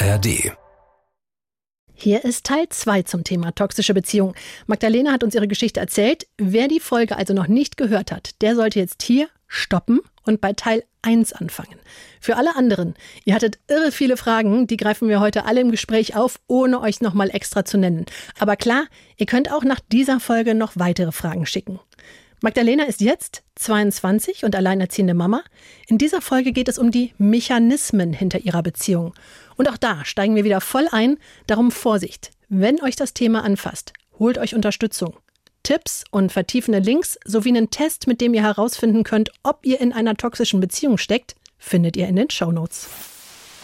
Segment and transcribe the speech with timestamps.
[0.00, 0.52] ARD.
[1.92, 4.34] Hier ist Teil 2 zum Thema toxische Beziehung.
[4.68, 6.28] Magdalena hat uns ihre Geschichte erzählt.
[6.36, 10.52] Wer die Folge also noch nicht gehört hat, der sollte jetzt hier stoppen und bei
[10.52, 11.80] Teil 1 anfangen.
[12.20, 16.14] Für alle anderen, ihr hattet irre viele Fragen, die greifen wir heute alle im Gespräch
[16.14, 18.06] auf, ohne euch nochmal extra zu nennen.
[18.38, 18.84] Aber klar,
[19.16, 21.80] ihr könnt auch nach dieser Folge noch weitere Fragen schicken.
[22.40, 25.42] Magdalena ist jetzt 22 und alleinerziehende Mama.
[25.88, 29.12] In dieser Folge geht es um die Mechanismen hinter ihrer Beziehung.
[29.58, 31.18] Und auch da steigen wir wieder voll ein.
[31.46, 32.30] Darum Vorsicht.
[32.48, 35.14] Wenn euch das Thema anfasst, holt euch Unterstützung.
[35.62, 39.92] Tipps und vertiefende Links sowie einen Test, mit dem ihr herausfinden könnt, ob ihr in
[39.92, 42.88] einer toxischen Beziehung steckt, findet ihr in den Shownotes.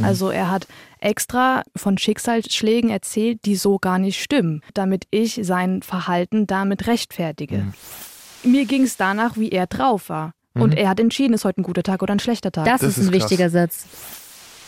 [0.03, 0.67] Also er hat
[1.01, 7.59] extra von Schicksalsschlägen erzählt, die so gar nicht stimmen, damit ich sein Verhalten damit rechtfertige.
[7.59, 7.75] Mhm
[8.45, 10.33] mir ging es danach, wie er drauf war.
[10.55, 10.63] Mhm.
[10.63, 12.67] Und er hat entschieden, ist heute ein guter Tag oder ein schlechter Tag.
[12.67, 13.31] Das, das ist ein krass.
[13.31, 13.87] wichtiger Satz.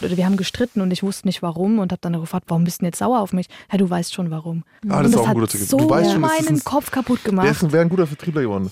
[0.00, 2.80] Wir haben gestritten und ich wusste nicht warum und habe dann gefragt, warum bist du
[2.80, 3.48] denn jetzt sauer auf mich?
[3.72, 4.62] Ja, du weißt schon warum.
[4.88, 5.60] Ah, das, und ist auch ein guter Tipp.
[5.62, 7.62] So du weißt schon, meinen Kopf kaputt gemacht.
[7.62, 8.70] Der wäre ein guter Vertriebler geworden.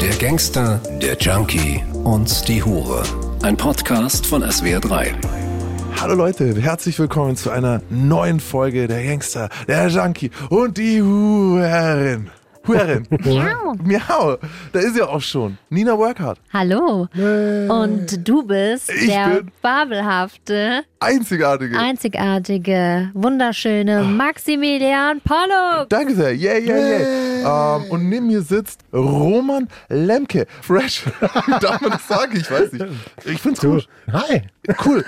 [0.00, 3.02] Der Gangster, der Junkie und die Hure.
[3.42, 5.14] Ein Podcast von SWR3.
[6.00, 12.30] Hallo Leute, herzlich willkommen zu einer neuen Folge der Gangster, der Junkie und die Huren.
[12.66, 13.06] Huerin.
[13.24, 13.74] Miau.
[13.82, 14.36] Miau.
[14.72, 15.58] Da ist ja auch schon.
[15.70, 16.38] Nina Workhardt.
[16.52, 17.08] Hallo.
[17.68, 24.10] Und du bist ich der fabelhafte, einzigartige, einzigartige, wunderschöne Ach.
[24.10, 25.88] Maximilian Pollock.
[25.88, 26.32] Danke sehr.
[26.34, 27.76] Yeah, yeah, yeah.
[27.76, 30.46] Ähm, und neben mir sitzt Roman Lemke.
[30.60, 31.04] Fresh.
[31.60, 32.36] Darf man das sagen?
[32.36, 32.86] Ich weiß nicht.
[33.24, 33.88] Ich find's gut.
[34.12, 34.42] Hi.
[34.84, 35.04] Cool.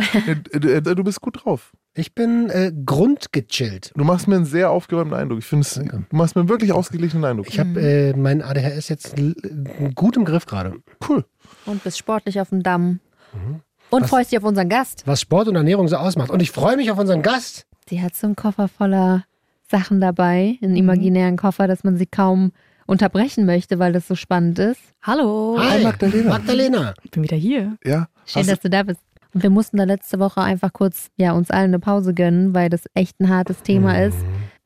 [0.52, 1.72] Du bist gut drauf.
[1.96, 3.92] Ich bin äh, grundgechillt.
[3.94, 5.38] Du machst mir einen sehr aufgeräumten Eindruck.
[5.38, 5.66] Ich finde,
[6.10, 7.46] du machst mir einen wirklich ausgeglichenen Eindruck.
[7.48, 9.14] Ich habe äh, mein ADHS jetzt
[9.94, 10.74] gut im Griff gerade.
[11.08, 11.24] Cool.
[11.66, 12.98] Und bist sportlich auf dem Damm.
[13.32, 13.60] Mhm.
[13.90, 15.02] Und was, freust dich auf unseren Gast.
[15.06, 16.30] Was Sport und Ernährung so ausmacht.
[16.30, 17.66] Und ich freue mich auf unseren Gast.
[17.88, 19.24] Sie hat so einen Koffer voller
[19.68, 20.78] Sachen dabei, einen mhm.
[20.78, 22.52] imaginären Koffer, dass man sie kaum
[22.86, 24.80] unterbrechen möchte, weil das so spannend ist.
[25.02, 25.56] Hallo.
[25.58, 26.30] Hi, Magdalena.
[26.30, 26.95] Magdalena.
[27.02, 27.77] Ich bin wieder hier.
[27.84, 28.08] Ja.
[28.27, 29.00] Schön, dass du da bist.
[29.33, 32.68] Und wir mussten da letzte Woche einfach kurz ja, uns allen eine Pause gönnen, weil
[32.68, 34.08] das echt ein hartes Thema mhm.
[34.08, 34.18] ist.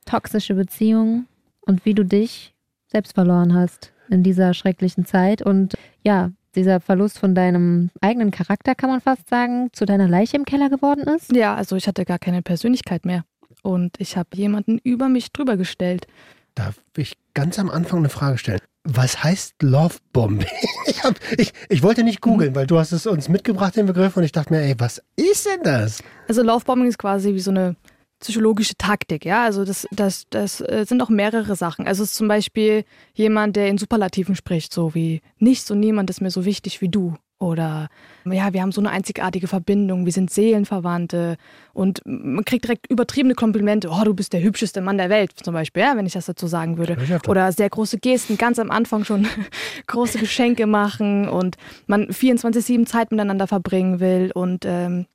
[0.05, 1.27] Toxische Beziehungen
[1.61, 2.55] und wie du dich
[2.87, 5.43] selbst verloren hast in dieser schrecklichen Zeit.
[5.43, 10.37] Und ja, dieser Verlust von deinem eigenen Charakter, kann man fast sagen, zu deiner Leiche
[10.37, 11.35] im Keller geworden ist?
[11.35, 13.25] Ja, also ich hatte gar keine Persönlichkeit mehr.
[13.63, 16.07] Und ich habe jemanden über mich drüber gestellt.
[16.55, 18.61] Darf ich ganz am Anfang eine Frage stellen?
[18.85, 20.47] Was heißt Lovebombing?
[20.87, 24.17] Ich, hab, ich, ich wollte nicht googeln, weil du hast es uns mitgebracht, den Begriff,
[24.17, 26.03] und ich dachte mir, ey, was ist denn das?
[26.27, 27.77] Also Lovebombing ist quasi wie so eine
[28.21, 29.45] psychologische Taktik, ja.
[29.45, 31.87] Also das, das, das äh, sind auch mehrere Sachen.
[31.87, 32.85] Also es ist zum Beispiel
[33.15, 36.89] jemand, der in Superlativen spricht, so wie nichts und niemand ist mir so wichtig wie
[36.89, 37.17] du.
[37.41, 37.89] Oder
[38.25, 41.37] ja, wir haben so eine einzigartige Verbindung, wir sind Seelenverwandte
[41.73, 43.91] und man kriegt direkt übertriebene Komplimente.
[43.91, 46.49] Oh, du bist der hübscheste Mann der Welt, zum Beispiel, ja, wenn ich das dazu
[46.49, 46.97] sagen würde.
[47.29, 49.29] Oder sehr große Gesten, ganz am Anfang schon
[49.87, 51.57] große Geschenke machen und
[51.87, 55.07] man 24-7 Zeit miteinander verbringen will und ähm,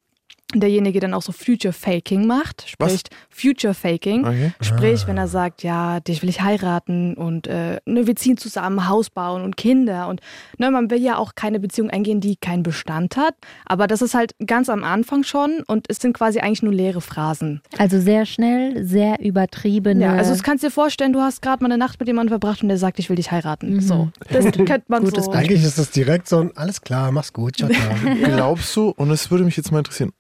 [0.59, 3.40] derjenige dann auch so Future Faking macht, spricht Was?
[3.41, 4.52] Future Faking, okay.
[4.62, 5.08] sprich, ah.
[5.08, 9.09] wenn er sagt, ja, dich will ich heiraten und äh, ne, wir ziehen zusammen, Haus
[9.09, 10.22] bauen und Kinder und
[10.58, 14.14] ne, man will ja auch keine Beziehung eingehen, die keinen Bestand hat, aber das ist
[14.14, 17.62] halt ganz am Anfang schon und es sind quasi eigentlich nur leere Phrasen.
[17.78, 20.02] Also sehr schnell, sehr übertrieben.
[20.02, 22.31] Ja, also das kannst du dir vorstellen, du hast gerade mal eine Nacht mit jemandem
[22.31, 23.75] verbracht und der sagt, ich will dich heiraten.
[23.75, 23.81] Mhm.
[23.81, 25.31] So, das könnte man Gutes so.
[25.31, 28.16] Eigentlich ist das direkt so ein, alles klar, mach's gut, ciao, ciao.
[28.24, 30.12] Glaubst du, und es würde mich jetzt mal interessieren,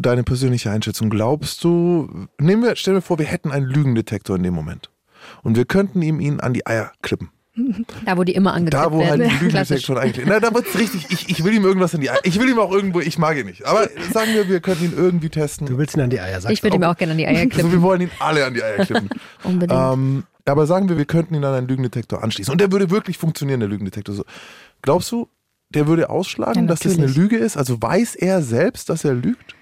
[0.00, 1.10] deine persönliche Einschätzung.
[1.10, 4.90] Glaubst du, nehmen wir, stell dir vor, wir hätten einen Lügendetektor in dem Moment
[5.42, 7.30] und wir könnten ihm ihn an die Eier klippen.
[8.04, 10.26] Da, wo die immer angetippt Da, wo halt die Lügendetektor eigentlich.
[10.26, 11.06] Na, da wird's richtig.
[11.10, 12.20] Ich, ich will ihm irgendwas an die Eier.
[12.22, 13.66] Ich will ihm auch irgendwo, ich mag ihn nicht.
[13.66, 15.66] Aber sagen wir, wir könnten ihn irgendwie testen.
[15.66, 17.46] Du willst ihn an die Eier, sagst Ich würde ihm auch gerne an die Eier
[17.46, 17.56] klippen.
[17.58, 19.10] Also wir wollen ihn alle an die Eier klippen.
[19.44, 19.80] Unbedingt.
[19.80, 22.50] Ähm, aber sagen wir, wir könnten ihn an einen Lügendetektor anschließen.
[22.50, 24.14] Und der würde wirklich funktionieren, der Lügendetektor.
[24.14, 24.24] So.
[24.82, 25.28] Glaubst du,
[25.70, 27.56] der würde ausschlagen, ja, dass das eine Lüge ist?
[27.56, 29.54] Also weiß er selbst, dass er lügt?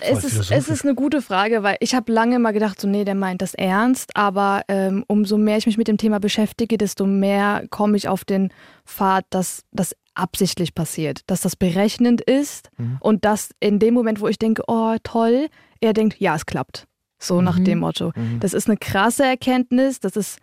[0.00, 3.04] Es ist, es ist eine gute Frage, weil ich habe lange mal gedacht, so nee,
[3.04, 7.06] der meint das ernst, aber ähm, umso mehr ich mich mit dem Thema beschäftige, desto
[7.06, 8.52] mehr komme ich auf den
[8.84, 12.98] Pfad, dass das absichtlich passiert, dass das berechnend ist mhm.
[13.00, 15.48] und dass in dem Moment, wo ich denke, oh toll,
[15.80, 16.86] er denkt, ja, es klappt.
[17.18, 17.44] So mhm.
[17.44, 18.12] nach dem Motto.
[18.14, 18.40] Mhm.
[18.40, 20.38] Das ist eine krasse Erkenntnis, das ist,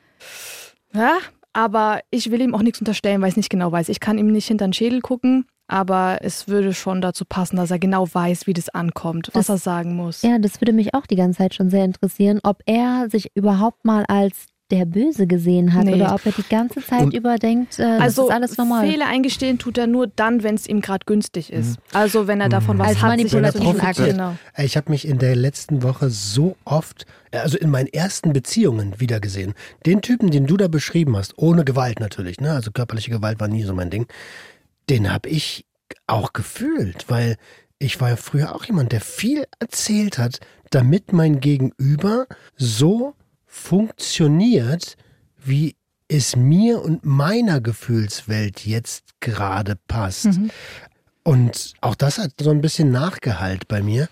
[0.94, 1.17] ja,
[1.53, 3.89] aber ich will ihm auch nichts unterstellen, weil ich es nicht genau weiß.
[3.89, 7.71] Ich kann ihm nicht hinter den Schädel gucken aber es würde schon dazu passen, dass
[7.71, 10.21] er genau weiß, wie das ankommt, was das, er sagen muss.
[10.21, 13.85] Ja, das würde mich auch die ganze Zeit schon sehr interessieren, ob er sich überhaupt
[13.85, 15.95] mal als der böse gesehen hat Nee.
[15.95, 18.88] oder ob er die ganze Zeit Und- über denkt, äh, Also das ist alles normal.
[18.88, 21.77] Fehler eingestehen tut er nur dann, wenn es ihm gerade günstig ist.
[21.92, 23.98] Also wenn er davon was Als hat, sich manipulativen Akt.
[23.98, 24.36] Genau.
[24.56, 28.33] Ey, Ich habe mich in der letzten Woche so oft, äh, also in meinen ersten
[28.33, 29.54] Beziehungen wiedergesehen.
[29.86, 32.51] Den Typen, den du da beschrieben hast, ohne Gewalt natürlich, ne?
[32.54, 34.07] Also körperliche Gewalt war nie so mein Ding.
[34.89, 35.65] Den habe ich
[36.07, 37.36] auch gefühlt, weil
[37.80, 40.39] ich war ja früher auch jemand, der viel erzählt hat,
[40.71, 42.25] damit mein Gegenüber
[42.56, 43.13] so
[43.53, 44.97] funktioniert,
[45.38, 45.75] wie
[46.07, 50.27] es mir und meiner Gefühlswelt jetzt gerade passt.
[51.23, 54.09] Und auch das hat so ein bisschen Nachgehalt bei mir.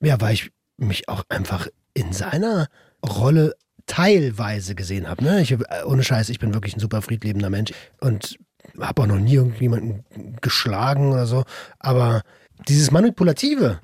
[0.00, 2.68] Ja, weil ich mich auch einfach in seiner
[3.04, 3.56] Rolle
[3.86, 5.24] teilweise gesehen habe.
[5.24, 5.42] Ne?
[5.42, 5.54] Ich,
[5.84, 8.38] ohne Scheiß, ich bin wirklich ein super friedliebender Mensch und
[8.80, 10.04] habe auch noch nie irgendjemanden
[10.40, 11.42] geschlagen oder so.
[11.80, 12.22] Aber
[12.68, 13.80] dieses Manipulative,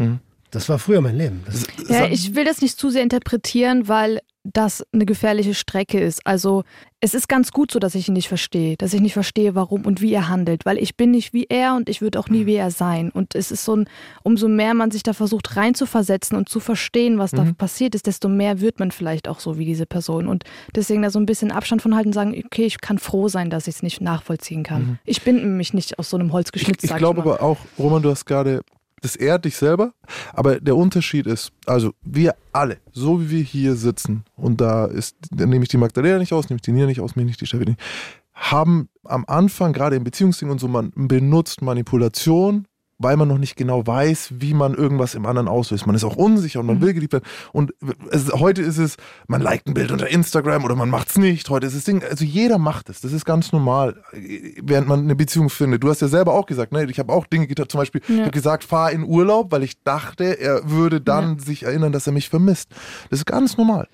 [0.52, 1.42] das war früher mein Leben.
[1.44, 6.26] Das, Ja, ich will das nicht zu sehr interpretieren, weil das eine gefährliche Strecke ist.
[6.26, 6.64] Also
[7.00, 9.86] es ist ganz gut so, dass ich ihn nicht verstehe, dass ich nicht verstehe, warum
[9.86, 12.46] und wie er handelt, weil ich bin nicht wie er und ich würde auch nie
[12.46, 13.10] wie er sein.
[13.10, 13.88] Und es ist so ein,
[14.22, 18.28] umso mehr man sich da versucht reinzuversetzen und zu verstehen, was da passiert ist, desto
[18.28, 20.26] mehr wird man vielleicht auch so wie diese Person.
[20.26, 20.44] Und
[20.74, 23.50] deswegen da so ein bisschen Abstand von halten und sagen, okay, ich kann froh sein,
[23.50, 24.98] dass ich es nicht nachvollziehen kann.
[25.04, 26.84] Ich bin nämlich nicht aus so einem Holz geschnitzt.
[26.84, 28.62] Ich sag glaube aber auch, Roman, du hast gerade,
[29.02, 29.92] das ehrt dich selber,
[30.32, 35.16] aber der Unterschied ist, also wir alle, so wie wir hier sitzen, und da ist,
[35.30, 37.36] da nehme ich die Magdalena nicht aus, nehme ich die Nina nicht aus, nehme ich
[37.36, 37.80] die Steffi nicht,
[38.32, 42.66] haben am Anfang, gerade im Beziehungsding und so, man benutzt Manipulation,
[43.02, 45.86] weil man noch nicht genau weiß, wie man irgendwas im anderen auslöst.
[45.86, 47.24] Man ist auch unsicher und man will geliebt werden.
[47.52, 47.74] Und
[48.10, 48.96] es, heute ist es,
[49.26, 51.48] man liked ein Bild unter Instagram oder man macht es nicht.
[51.50, 53.00] Heute ist es Ding, also jeder macht es.
[53.00, 54.02] Das ist ganz normal,
[54.62, 55.82] während man eine Beziehung findet.
[55.82, 56.84] Du hast ja selber auch gesagt, ne?
[56.84, 57.68] ich habe auch Dinge getan.
[57.68, 61.64] Zum Beispiel, ich habe gesagt, fahr in Urlaub, weil ich dachte, er würde dann sich
[61.64, 62.70] erinnern, dass er mich vermisst.
[63.10, 63.88] Das ist ganz normal.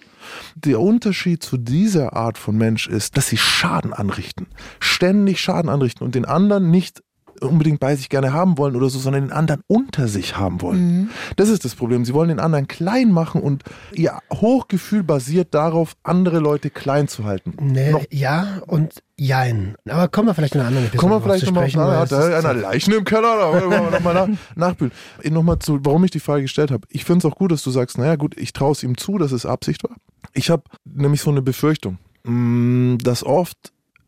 [0.55, 4.47] Der Unterschied zu dieser Art von Mensch ist, dass sie Schaden anrichten.
[4.81, 7.03] Ständig Schaden anrichten und den anderen nicht
[7.41, 11.11] unbedingt bei sich gerne haben wollen oder so, sondern den anderen unter sich haben wollen.
[11.37, 12.05] Das ist das Problem.
[12.05, 13.63] Sie wollen den anderen klein machen und
[13.93, 17.55] ihr Hochgefühl basiert darauf, andere Leute klein zu halten.
[17.61, 19.75] ne, Noch- ja und jein.
[19.89, 22.39] Aber kommen wir vielleicht in einer anderen Episode Kommen wir vielleicht nochmal eine, ist- da
[22.39, 24.93] einer Leichen im Keller, da wollen wir nochmal nach, nachbühlen.
[25.31, 26.87] Nochmal zu, warum ich die Frage gestellt habe.
[26.91, 29.19] Ich finde es auch gut, dass du sagst, naja gut, ich traue es ihm zu,
[29.19, 29.97] dass es Absicht war.
[30.35, 33.57] Ich habe nämlich so eine Befürchtung, mh, dass oft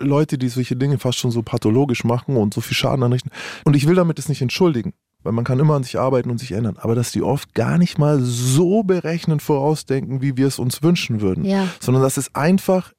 [0.00, 3.30] Leute, die solche Dinge fast schon so pathologisch machen und so viel Schaden anrichten,
[3.64, 4.92] und ich will damit das nicht entschuldigen,
[5.22, 7.78] weil man kann immer an sich arbeiten und sich ändern, aber dass die oft gar
[7.78, 11.66] nicht mal so berechnend vorausdenken, wie wir es uns wünschen würden, Ja.
[11.80, 12.92] sondern dass es einfach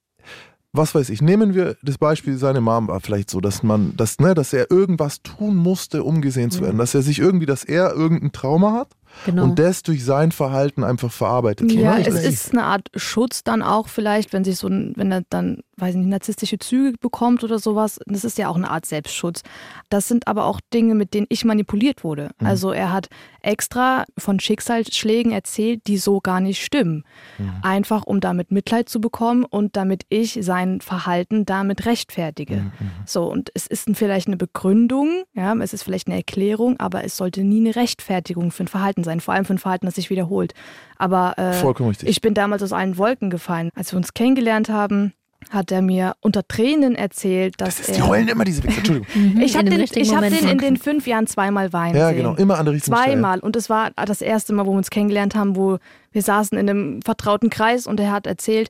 [0.73, 4.19] was weiß ich, nehmen wir das Beispiel, seine Mom war vielleicht so, dass man, dass,
[4.19, 7.65] ne, dass er irgendwas tun musste, um gesehen zu werden, dass er sich irgendwie, dass
[7.65, 8.93] er irgendein Trauma hat
[9.25, 9.43] Genau.
[9.43, 11.71] und das durch sein Verhalten einfach verarbeitet.
[11.71, 15.21] Ja, es ist eine Art Schutz dann auch vielleicht, wenn sich so ein, wenn er
[15.29, 17.99] dann, weiß ich nicht, narzisstische Züge bekommt oder sowas.
[18.05, 19.43] Das ist ja auch eine Art Selbstschutz.
[19.89, 22.31] Das sind aber auch Dinge, mit denen ich manipuliert wurde.
[22.39, 22.47] Mhm.
[22.47, 23.09] Also er hat
[23.41, 27.03] extra von Schicksalsschlägen erzählt, die so gar nicht stimmen.
[27.37, 27.53] Mhm.
[27.61, 32.57] Einfach um damit Mitleid zu bekommen und damit ich sein Verhalten damit rechtfertige.
[32.57, 32.73] Mhm.
[33.05, 37.17] So, und es ist vielleicht eine Begründung, ja, es ist vielleicht eine Erklärung, aber es
[37.17, 40.09] sollte nie eine Rechtfertigung für ein Verhalten sein, vor allem für ein Verhalten, das sich
[40.09, 40.53] wiederholt.
[40.97, 42.09] Aber äh, Vollkommen richtig.
[42.09, 43.69] ich bin damals aus allen Wolken gefallen.
[43.75, 45.13] Als wir uns kennengelernt haben,
[45.49, 47.95] hat er mir unter Tränen erzählt, dass das ist, er.
[47.95, 49.07] die heulen immer diese Wichser, Entschuldigung.
[49.41, 52.09] ich habe den den, richtigen ich hab den in den fünf Jahren zweimal weinen Ja,
[52.09, 52.17] sehen.
[52.17, 53.13] genau, immer an der richtigen Stelle.
[53.13, 53.39] Zweimal.
[53.39, 55.79] Und es war das erste Mal, wo wir uns kennengelernt haben, wo
[56.11, 58.69] wir saßen in einem vertrauten Kreis und er hat erzählt,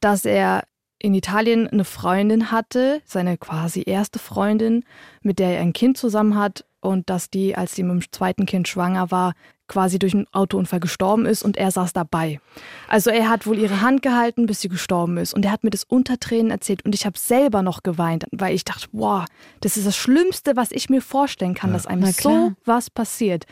[0.00, 0.62] dass er
[1.00, 4.84] in Italien eine Freundin hatte, seine quasi erste Freundin,
[5.22, 8.46] mit der er ein Kind zusammen hat und dass die, als sie mit dem zweiten
[8.46, 9.32] Kind schwanger war,
[9.72, 12.40] quasi durch einen Autounfall gestorben ist und er saß dabei.
[12.88, 15.70] Also er hat wohl ihre Hand gehalten, bis sie gestorben ist und er hat mir
[15.70, 19.24] das unter Tränen erzählt und ich habe selber noch geweint, weil ich dachte, wow,
[19.60, 23.46] das ist das Schlimmste, was ich mir vorstellen kann, dass einem so was passiert.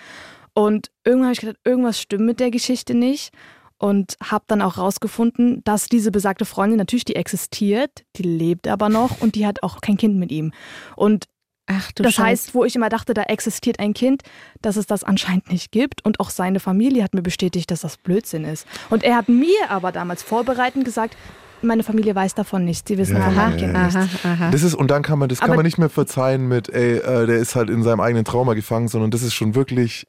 [0.52, 3.32] Und irgendwann habe ich gedacht, irgendwas stimmt mit der Geschichte nicht.
[3.78, 8.90] Und habe dann auch rausgefunden, dass diese besagte Freundin natürlich, die existiert, die lebt aber
[8.90, 10.52] noch und die hat auch kein Kind mit ihm.
[10.96, 11.28] Und
[11.72, 12.26] Ach du das Scheiße.
[12.26, 14.22] heißt, wo ich immer dachte, da existiert ein Kind,
[14.60, 16.04] dass es das anscheinend nicht gibt.
[16.04, 18.66] Und auch seine Familie hat mir bestätigt, dass das Blödsinn ist.
[18.90, 21.16] Und er hat mir aber damals vorbereitend gesagt,
[21.62, 22.88] meine Familie weiß davon nichts.
[22.88, 23.94] Sie wissen Ja, von ja, meinem Kind nichts.
[23.96, 24.50] aha, aha.
[24.50, 26.96] Das ist, und dann kann man, das kann Aber- man nicht mehr verzeihen mit, ey,
[26.96, 30.06] äh, der ist halt in seinem eigenen Trauma gefangen, sondern das ist schon wirklich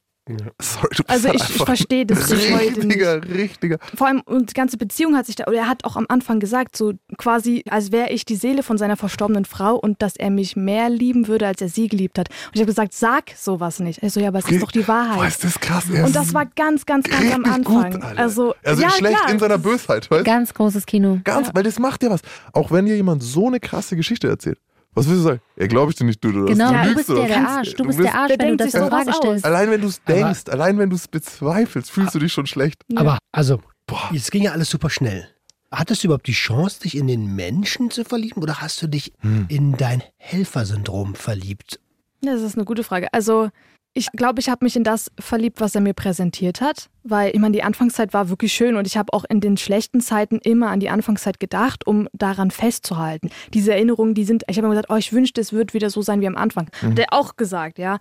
[0.61, 2.77] Sorry, du bist Also halt ich, ich verstehe das bis heute nicht.
[2.77, 3.77] richtiger, richtiger.
[3.95, 6.39] Vor allem, und die ganze Beziehung hat sich da, oder er hat auch am Anfang
[6.39, 10.29] gesagt, so quasi, als wäre ich die Seele von seiner verstorbenen Frau und dass er
[10.29, 12.29] mich mehr lieben würde, als er sie geliebt hat.
[12.29, 14.03] Und ich habe gesagt, sag sowas nicht.
[14.03, 15.29] Er so, ja, aber es ist doch die Boah, Wahrheit.
[15.29, 15.85] ist das krass.
[15.91, 17.91] Er Und das war ganz, ganz, ganz am Anfang.
[17.93, 20.23] Gut, also, also ja, schlecht klar, in seiner Bösheit, weißt du?
[20.23, 21.19] Ganz großes Kino.
[21.23, 22.21] Ganz, weil das macht ja was.
[22.53, 24.59] Auch wenn dir jemand so eine krasse Geschichte erzählt.
[24.93, 25.41] Was willst du sagen?
[25.57, 27.49] Ja, glaube ich dir nicht, du, du Genau, du du bist ja der was?
[27.49, 27.69] Arsch.
[27.71, 29.45] Du Du bist der Arsch, Der wenn du das sowas Frage stellst.
[29.45, 32.45] Allein wenn du es Aber- denkst, allein wenn du es bezweifelst, fühlst du dich schon
[32.45, 32.81] schlecht.
[32.95, 34.09] Aber also, Boah.
[34.13, 35.27] es ging ja alles super schnell.
[35.71, 39.13] Hattest du überhaupt die Chance, dich in den Menschen zu verlieben oder hast du dich
[39.21, 39.45] Hm.
[39.47, 41.79] in dein Helfersyndrom verliebt?
[42.21, 43.07] Das ist eine gute Frage.
[43.13, 43.49] Also,
[43.93, 47.39] ich glaube, ich habe mich in das verliebt, was er mir präsentiert hat, weil ich
[47.39, 50.69] meine, die Anfangszeit war wirklich schön und ich habe auch in den schlechten Zeiten immer
[50.69, 53.29] an die Anfangszeit gedacht, um daran festzuhalten.
[53.53, 56.01] Diese Erinnerungen, die sind, ich habe immer gesagt, oh, ich wünschte, es wird wieder so
[56.01, 56.67] sein wie am Anfang.
[56.81, 57.97] Hat er auch gesagt, ja.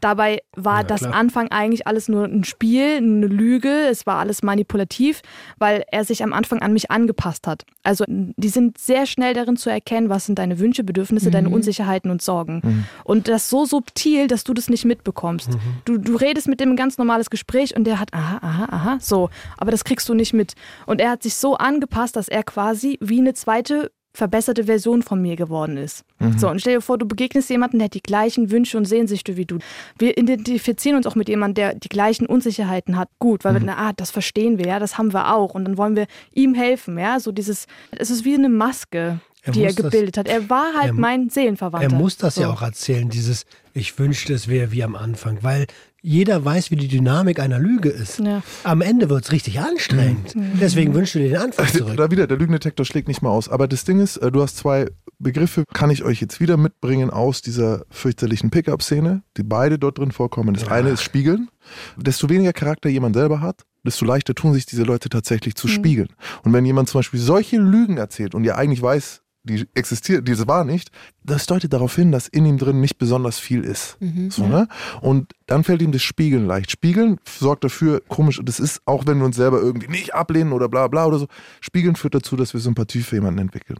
[0.00, 1.14] Dabei war Ja, das klar.
[1.14, 5.22] Anfang eigentlich alles nur ein Spiel, eine Lüge, es war alles manipulativ,
[5.58, 7.64] weil er sich am Anfang an mich angepasst hat.
[7.82, 12.10] Also, die sind sehr schnell darin zu erkennen, was sind deine Wünsche, Bedürfnisse, deine Unsicherheiten
[12.10, 12.86] und Sorgen.
[13.04, 15.50] Und das so subtil, dass du das nicht mitbekommst.
[15.84, 18.98] Du, du redest mit dem ein ganz normales Gespräch und der hat, aha, aha, aha,
[19.00, 19.30] so.
[19.58, 20.54] Aber das kriegst du nicht mit.
[20.86, 25.20] Und er hat sich so angepasst, dass er quasi wie eine zweite verbesserte Version von
[25.20, 26.04] mir geworden ist.
[26.38, 29.36] So, und stell dir vor, du begegnest jemanden, der hat die gleichen Wünsche und Sehnsüchte
[29.36, 29.58] wie du.
[29.98, 33.08] Wir identifizieren uns auch mit jemandem, der die gleichen Unsicherheiten hat.
[33.18, 35.54] Gut, weil wir, na, ah, das verstehen wir, ja, das haben wir auch.
[35.54, 37.18] Und dann wollen wir ihm helfen, ja.
[37.18, 40.28] So dieses, es ist wie eine Maske, Er die er muss das- gebildet hat.
[40.28, 41.90] Er war halt er- mein Seelenverwandter.
[41.90, 42.42] Er muss das so.
[42.42, 45.66] ja auch erzählen, dieses Ich wünschte, es wäre wie am Anfang, weil
[46.04, 48.20] jeder weiß, wie die Dynamik einer Lüge ist.
[48.20, 48.42] Ja.
[48.62, 50.34] Am Ende wird es richtig anstrengend.
[50.60, 51.96] Deswegen wünschst du dir den Anfang zurück.
[51.96, 53.48] Da wieder, der Lügendetektor schlägt nicht mal aus.
[53.48, 54.86] Aber das Ding ist, äh, du hast zwei
[55.18, 60.12] Begriffe, kann ich euch jetzt wieder mitbringen aus dieser fürchterlichen Pickup-Szene, die beide dort drin
[60.12, 60.52] vorkommen.
[60.52, 61.48] Das eine ist Spiegeln.
[61.96, 66.08] Desto weniger Charakter jemand selber hat, desto leichter tun sich diese Leute tatsächlich zu spiegeln.
[66.42, 70.48] Und wenn jemand zum Beispiel solche Lügen erzählt und ihr eigentlich weiß, die existiert, diese
[70.48, 70.90] war nicht,
[71.22, 73.98] das deutet darauf hin, dass in ihm drin nicht besonders viel ist.
[74.30, 74.68] so, ne?
[75.00, 76.70] Und dann fällt ihm das Spiegeln leicht.
[76.70, 80.68] Spiegeln sorgt dafür, komisch, das ist, auch wenn wir uns selber irgendwie nicht ablehnen oder
[80.68, 81.26] bla bla oder so,
[81.60, 83.78] Spiegeln führt dazu, dass wir Sympathie für jemanden entwickeln.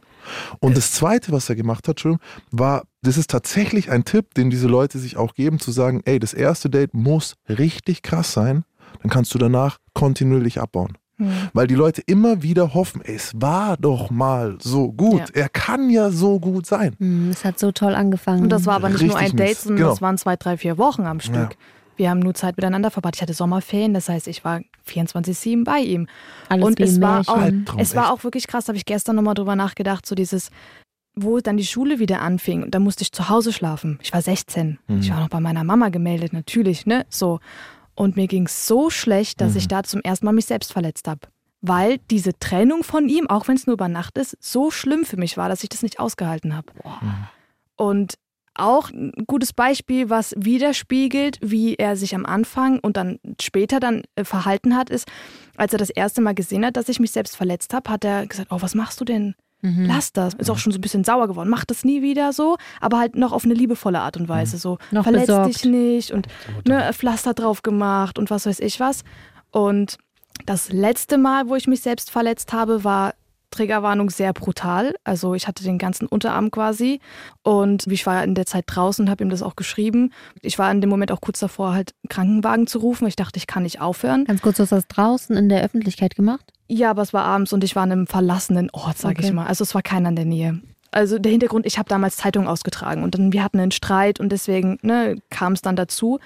[0.60, 2.04] Und das Zweite, was er gemacht hat,
[2.50, 6.18] war, das ist tatsächlich ein Tipp, den diese Leute sich auch geben, zu sagen, ey,
[6.18, 8.64] das erste Date muss richtig krass sein,
[9.00, 10.98] dann kannst du danach kontinuierlich abbauen.
[11.52, 15.20] Weil die Leute immer wieder hoffen, es war doch mal so gut.
[15.20, 15.42] Ja.
[15.42, 16.94] Er kann ja so gut sein.
[16.98, 18.42] Hm, Es hat so toll angefangen.
[18.44, 19.90] Und das war aber nicht nur Richtig ein Date, sondern Genau.
[19.90, 21.34] das waren zwei, drei, vier Wochen am Stück.
[21.36, 21.48] Ja.
[21.96, 23.14] Wir haben nur Zeit miteinander verbracht.
[23.14, 26.08] Ich hatte Sommerferien, das heißt, ich war 24-7 bei ihm.
[26.48, 29.14] Alles und wie es war, auch, es war auch wirklich krass, da habe ich gestern
[29.14, 30.50] nochmal drüber nachgedacht, so dieses,
[31.14, 32.64] wo dann die Schule wieder anfing.
[32.64, 34.00] Und da musste ich zu Hause schlafen.
[34.02, 34.80] Ich war 16.
[35.00, 37.06] Ich war noch bei meiner Mama gemeldet, natürlich, ne?
[37.08, 37.38] So.
[37.94, 41.06] Und mir ging es so schlecht, dass ich da zum ersten Mal mich selbst verletzt
[41.08, 41.20] habe.
[41.60, 45.16] Weil diese Trennung von ihm, auch wenn es nur über Nacht ist, so schlimm für
[45.16, 46.72] mich war, dass ich das nicht ausgehalten habe.
[47.76, 48.14] Und
[48.54, 54.02] auch ein gutes Beispiel, was widerspiegelt, wie er sich am Anfang und dann später dann
[54.14, 55.08] äh, verhalten hat, ist,
[55.56, 58.26] als er das erste Mal gesehen hat, dass ich mich selbst verletzt habe, hat er
[58.26, 59.34] gesagt, oh, was machst du denn?
[59.64, 59.86] Mhm.
[59.86, 60.34] Lass das.
[60.34, 61.48] Ist auch schon so ein bisschen sauer geworden.
[61.48, 64.58] Mach das nie wieder so, aber halt noch auf eine liebevolle Art und Weise.
[64.58, 65.54] So, Noch verletz besorgt.
[65.54, 66.26] dich nicht und
[66.68, 69.04] ne, Pflaster drauf gemacht und was weiß ich was.
[69.50, 69.96] Und
[70.44, 73.14] das letzte Mal, wo ich mich selbst verletzt habe, war
[73.52, 74.94] Triggerwarnung sehr brutal.
[75.02, 77.00] Also ich hatte den ganzen Unterarm quasi
[77.42, 80.12] und ich war in der Zeit draußen und habe ihm das auch geschrieben.
[80.42, 83.06] Ich war in dem Moment auch kurz davor, halt einen Krankenwagen zu rufen.
[83.06, 84.24] Ich dachte, ich kann nicht aufhören.
[84.24, 86.52] Ganz kurz, du hast das draußen in der Öffentlichkeit gemacht?
[86.68, 89.26] Ja, aber es war abends und ich war in einem verlassenen Ort, sag Okay.
[89.26, 89.46] ich mal.
[89.46, 90.60] Also es war keiner in der Nähe.
[90.90, 94.30] Also der Hintergrund, ich habe damals Zeitung ausgetragen und dann wir hatten einen Streit und
[94.30, 96.20] deswegen ne, kam es dann dazu.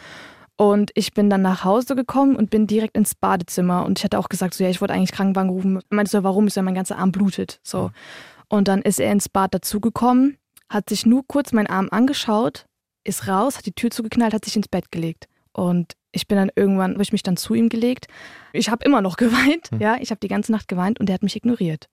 [0.56, 3.86] Und ich bin dann nach Hause gekommen und bin direkt ins Badezimmer.
[3.86, 5.80] Und ich hatte auch gesagt, so ja, ich wollte eigentlich Krankenwagen rufen.
[5.88, 6.48] Meinte so, warum?
[6.48, 7.60] Ich so, ja, mein ganzer Arm blutet.
[7.62, 7.92] So.
[8.48, 10.36] Und dann ist er ins Bad dazugekommen,
[10.68, 12.66] hat sich nur kurz meinen Arm angeschaut,
[13.04, 15.28] ist raus, hat die Tür zugeknallt, hat sich ins Bett gelegt.
[15.58, 18.06] Und ich bin dann irgendwann, habe ich mich dann zu ihm gelegt.
[18.52, 21.22] Ich habe immer noch geweint, ja, ich habe die ganze Nacht geweint und er hat
[21.22, 21.88] mich ignoriert.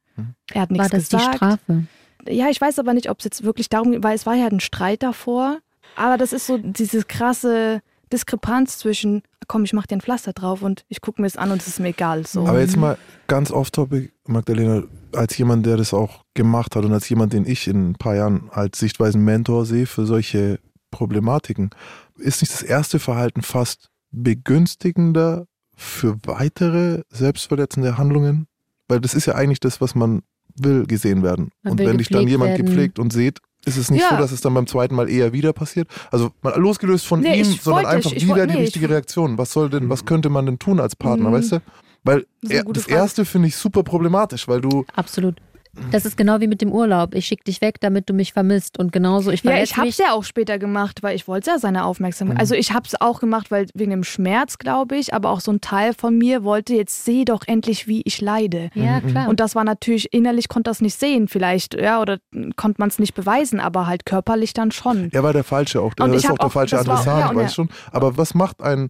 [0.54, 1.34] Er hat nichts War das gesagt.
[1.34, 1.84] die Strafe?
[2.30, 4.48] Ja, ich weiß aber nicht, ob es jetzt wirklich darum geht, weil es war ja
[4.48, 5.60] ein Streit davor.
[5.96, 7.82] Aber das ist so diese krasse
[8.14, 11.52] Diskrepanz zwischen, komm, ich mach dir ein Pflaster drauf und ich gucke mir es an
[11.52, 12.26] und es ist mir egal.
[12.26, 12.48] So.
[12.48, 17.10] Aber jetzt mal ganz off-topic, Magdalena, als jemand, der das auch gemacht hat und als
[17.10, 20.60] jemand, den ich in ein paar Jahren als Sichtweisen-Mentor sehe für solche
[20.96, 21.72] Problematiken,
[22.18, 28.48] ist nicht das erste Verhalten fast begünstigender für weitere selbstverletzende Handlungen?
[28.88, 30.22] Weil das ist ja eigentlich das, was man
[30.58, 31.50] will, gesehen werden.
[31.64, 32.66] Man und wenn dich dann jemand werden.
[32.66, 34.12] gepflegt und sieht, Ist es nicht Ja.
[34.12, 35.88] so, dass es dann beim zweiten Mal eher wieder passiert?
[36.12, 38.62] Also mal losgelöst von Nee, ihm, ich sondern wollte- einfach ich wieder wollte- die nee,
[38.62, 39.40] richtige ich- Reaktion.
[39.40, 41.34] Was soll denn, was könnte man denn tun als Partner, Mhm.
[41.34, 41.62] weißt du?
[42.04, 45.42] Weil Das er, das erste finde ich super problematisch, weil du Absolut.
[45.92, 47.14] Das ist genau wie mit dem Urlaub.
[47.16, 48.80] Ich schicke dich weg, damit du mich vermisst.
[48.80, 51.60] Und genauso, ich Ja, ich habe es ja auch später gemacht, weil ich wollte ja
[51.60, 52.40] seine Aufmerksamkeit.
[52.40, 55.52] Also ich habe es auch gemacht, weil wegen dem Schmerz, glaube ich, aber auch so
[55.52, 58.70] ein Teil von mir wollte jetzt seh doch endlich, wie ich leide.
[58.74, 59.28] Ja, klar.
[59.30, 62.18] Und das war natürlich innerlich konnte das nicht sehen, vielleicht, ja, oder
[62.56, 65.10] konnte man es nicht beweisen, aber halt körperlich dann schon.
[65.12, 65.94] Er war der Falsche auch.
[66.00, 67.50] Und Er ich ist auch der auch- falsche Adressat, ja, weißt ja.
[67.50, 67.70] schon.
[67.92, 68.90] Aber was macht ein.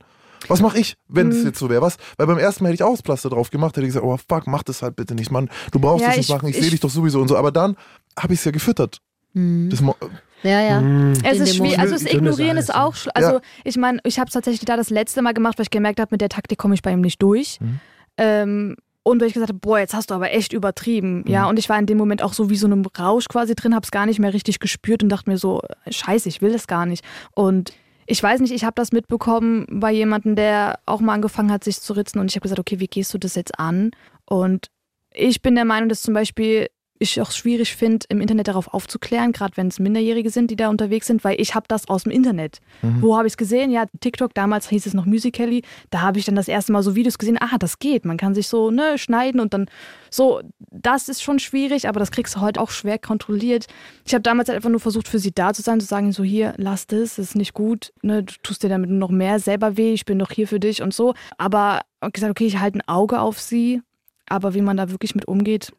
[0.49, 1.45] Was mache ich, wenn es Mhm.
[1.47, 1.81] jetzt so wäre?
[1.81, 1.97] Was?
[2.17, 4.17] Weil beim ersten Mal hätte ich auch das Pflaster drauf gemacht, hätte ich gesagt, oh
[4.29, 5.49] fuck, mach das halt bitte nicht, Mann.
[5.71, 7.37] Du brauchst Ja, das nicht ich- machen, ich, ich- sehe dich doch sowieso und so.
[7.37, 7.75] Aber dann
[8.19, 8.99] habe ich es ja gefüttert.
[9.33, 9.69] Mhm.
[9.69, 9.95] Das, mo-
[10.43, 10.79] Ja, ja.
[10.81, 11.13] Mm.
[11.23, 13.41] Es ist schwierig, also das Ignorieren ist auch, schl- also Ja.
[13.63, 16.09] ich meine, ich habe es tatsächlich da das letzte Mal gemacht, weil ich gemerkt habe,
[16.11, 17.59] mit der Taktik komme ich bei ihm nicht durch.
[17.59, 17.79] Mhm.
[18.17, 21.19] Ähm, und weil ich gesagt habe, boah, jetzt hast du aber echt übertrieben.
[21.19, 21.27] Mhm.
[21.31, 23.75] Ja, und ich war in dem Moment auch so wie so einem Rausch quasi drin,
[23.75, 26.67] habe es gar nicht mehr richtig gespürt und dachte mir so, scheiße, ich will das
[26.67, 27.03] gar nicht.
[27.33, 27.73] Und
[28.05, 31.81] ich weiß nicht, ich habe das mitbekommen bei jemandem, der auch mal angefangen hat, sich
[31.81, 33.91] zu ritzen und ich habe gesagt, okay, wie gehst du das jetzt an?
[34.25, 34.67] Und
[35.11, 39.33] ich bin der Meinung, dass zum Beispiel ich auch schwierig finde, im Internet darauf aufzuklären,
[39.33, 42.11] gerade wenn es Minderjährige sind, die da unterwegs sind, weil ich habe das aus dem
[42.11, 42.59] Internet.
[42.81, 43.01] Mhm.
[43.01, 43.71] Wo habe ich es gesehen?
[43.71, 45.61] Ja, TikTok, damals hieß es noch Musical.ly.
[45.89, 48.05] Da habe ich dann das erste Mal so Videos gesehen, aha, das geht.
[48.05, 49.65] Man kann sich so ne, schneiden und dann
[50.09, 53.67] so, das ist schon schwierig, aber das kriegst du heute auch schwer kontrolliert.
[54.05, 56.23] Ich habe damals halt einfach nur versucht, für sie da zu sein, zu sagen, so
[56.23, 59.39] hier, lass das, das ist nicht gut, ne, du tust dir damit nur noch mehr
[59.39, 61.13] selber weh, ich bin doch hier für dich und so.
[61.37, 61.81] Aber
[62.13, 63.81] gesagt, okay, ich halte ein Auge auf sie,
[64.27, 65.73] aber wie man da wirklich mit umgeht,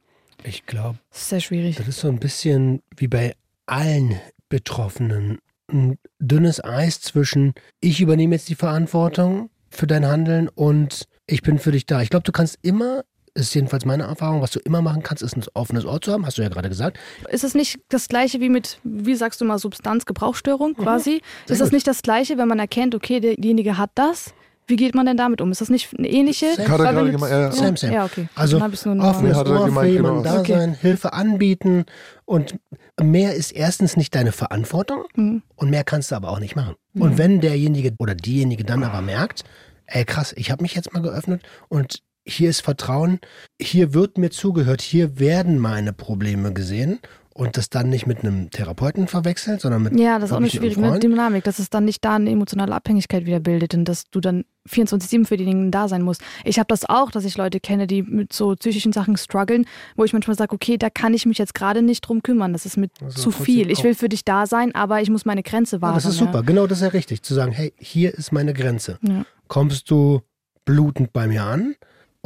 [0.46, 1.76] Ich glaube, ist sehr schwierig.
[1.76, 3.34] das ist so ein bisschen wie bei
[3.66, 5.38] allen Betroffenen.
[5.70, 11.58] Ein dünnes Eis zwischen, ich übernehme jetzt die Verantwortung für dein Handeln und ich bin
[11.58, 12.00] für dich da.
[12.02, 15.36] Ich glaube, du kannst immer, ist jedenfalls meine Erfahrung, was du immer machen kannst, ist
[15.36, 16.98] ein offenes Ohr zu haben, hast du ja gerade gesagt.
[17.30, 21.20] Ist es nicht das gleiche wie mit, wie sagst du mal, Substanzgebrauchsstörung quasi?
[21.46, 21.72] Sehr ist das gut.
[21.74, 24.32] nicht das gleiche, wenn man erkennt, okay, der- derjenige hat das?
[24.68, 25.52] Wie geht man denn damit um?
[25.52, 26.54] Ist das nicht eine ähnliche?
[26.54, 26.68] Same.
[26.68, 27.52] Hat er gerade gemeint, ja, ja.
[27.52, 27.92] Same, same.
[27.94, 28.28] Ja, okay.
[28.34, 30.22] Also offenes Ohr für jemanden genau.
[30.22, 30.52] da Okay.
[30.54, 31.84] sein, Hilfe anbieten
[32.24, 32.56] und
[33.00, 35.42] mehr ist erstens nicht deine Verantwortung Mhm.
[35.54, 36.74] und mehr kannst du aber auch nicht machen.
[36.98, 39.44] Und wenn derjenige oder diejenige dann aber merkt,
[39.86, 43.20] ey krass, ich habe mich jetzt mal geöffnet und hier ist Vertrauen,
[43.60, 46.98] hier wird mir zugehört, hier werden meine Probleme gesehen
[47.36, 50.48] und das dann nicht mit einem Therapeuten verwechselt, sondern mit Ja, das ist auch eine
[50.48, 50.98] schwierige.
[50.98, 54.44] Dynamik, dass es dann nicht da eine emotionale Abhängigkeit wieder bildet und dass du dann
[54.70, 56.22] 24-7 für diejenigen da sein musst.
[56.44, 60.04] Ich habe das auch, dass ich Leute kenne, die mit so psychischen Sachen strugglen, wo
[60.04, 62.78] ich manchmal sage, okay, da kann ich mich jetzt gerade nicht drum kümmern, das ist
[62.78, 63.70] mit Also zu viel.
[63.70, 65.94] Ich will für dich da sein, aber ich muss meine Grenze Ja, wahren.
[65.96, 68.98] das ist super, genau das ist ja richtig, zu sagen, hey, hier ist meine Grenze.
[69.02, 69.24] Ja.
[69.46, 70.22] Kommst du
[70.64, 71.74] blutend bei mir an?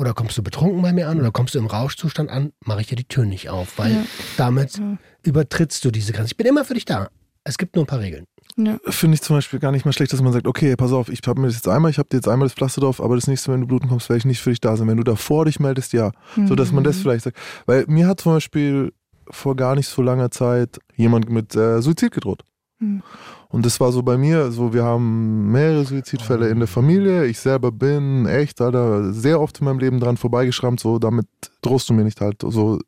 [0.00, 1.20] Oder kommst du betrunken bei mir an?
[1.20, 2.52] Oder kommst du im Rauschzustand an?
[2.64, 4.02] Mache ich dir die Tür nicht auf, weil Ja.
[4.38, 4.96] damit Ja.
[5.24, 6.28] übertrittst du diese Grenze.
[6.30, 7.08] Ich bin immer für dich da.
[7.44, 8.24] Es gibt nur ein paar Regeln.
[8.56, 8.78] Ja.
[8.88, 11.20] finde ich zum Beispiel gar nicht mal schlecht, dass man sagt, okay, pass auf, ich
[11.26, 13.26] habe mir das jetzt einmal, ich habe dir jetzt einmal das Pflaster drauf, aber das
[13.26, 14.88] nächste Mal, wenn du bluten kommst, werde ich nicht für dich da sein.
[14.88, 16.10] Wenn du davor dich meldest, ja.
[16.48, 17.00] So dass man das Mhm.
[17.02, 17.36] vielleicht sagt.
[17.66, 18.92] Weil mir hat zum Beispiel
[19.30, 22.42] vor gar nicht so langer Zeit jemand mit äh, Suizid gedroht.
[22.80, 23.02] Mhm.
[23.50, 27.26] Und das war so bei mir, so wir haben mehrere Suizidfälle in der Familie.
[27.26, 31.26] Ich selber bin echt, Alter, sehr oft in meinem Leben dran vorbeigeschrammt, so damit
[31.60, 32.42] drohst du mir nicht halt.
[32.46, 32.78] So.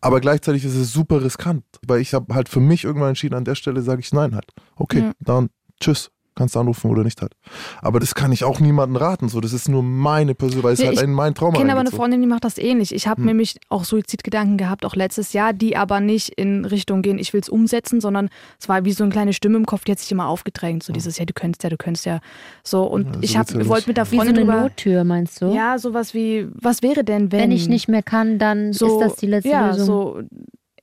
[0.00, 3.44] Aber gleichzeitig ist es super riskant, weil ich habe halt für mich irgendwann entschieden, an
[3.44, 4.50] der Stelle sage ich nein halt.
[4.76, 5.12] Okay, Ja.
[5.20, 6.10] dann tschüss.
[6.36, 7.32] Kannst du anrufen oder nicht halt.
[7.80, 9.28] Aber das kann ich auch niemandem raten.
[9.28, 11.58] So, das ist nur meine Person, weil es Nee, halt ich in mein Trauma Ich
[11.60, 11.90] kenne aber eine.
[11.92, 12.92] Freundin, die macht das ähnlich.
[12.92, 13.26] Ich habe Hm.
[13.26, 17.40] nämlich auch Suizidgedanken gehabt, auch letztes Jahr, die aber nicht in Richtung gehen, ich will
[17.40, 20.10] es umsetzen, sondern es war wie so eine kleine Stimme im Kopf, die hat sich
[20.10, 20.82] immer aufgedrängt.
[20.82, 22.18] So dieses, ja, du könntest ja, du könntest ja.
[22.64, 24.62] So, und Ja, so ich hab, ja wollte mit der Wie so Freundin eine drüber.
[24.62, 25.54] Nottür, meinst du?
[25.54, 27.42] Ja, sowas wie, was wäre denn, wenn.
[27.42, 29.86] Wenn ich nicht mehr kann, dann so, ist das die letzte ja, Lösung.
[29.86, 30.20] So,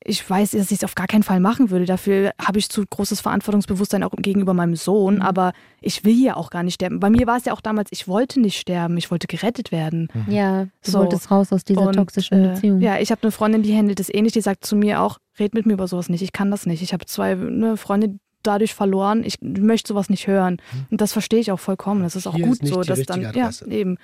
[0.04, 1.86] ich weiß, dass ich es auf gar keinen Fall machen würde.
[1.86, 5.16] Dafür habe ich zu großes Verantwortungsbewusstsein auch gegenüber meinem Sohn.
[5.16, 5.22] Mhm.
[5.22, 7.00] Aber ich will ja auch gar nicht sterben.
[7.00, 10.08] Bei mir war es ja auch damals, ich wollte nicht sterben, ich wollte gerettet werden.
[10.28, 11.00] Ja, du So.
[11.00, 12.82] wolltest raus aus dieser Und, toxischen äh, Beziehung.
[12.82, 15.54] Ja, ich habe eine Freundin, die handelt es ähnlich, die sagt zu mir auch, red
[15.54, 16.82] mit mir über sowas nicht, ich kann das nicht.
[16.82, 20.58] Ich habe zwei ne, Freunde dadurch verloren, ich möchte sowas nicht hören.
[20.90, 22.02] Und das verstehe ich auch vollkommen.
[22.02, 23.70] Das ist auch Hier gut ist nicht so, die dass dann ja Adresse.
[23.70, 23.98] eben.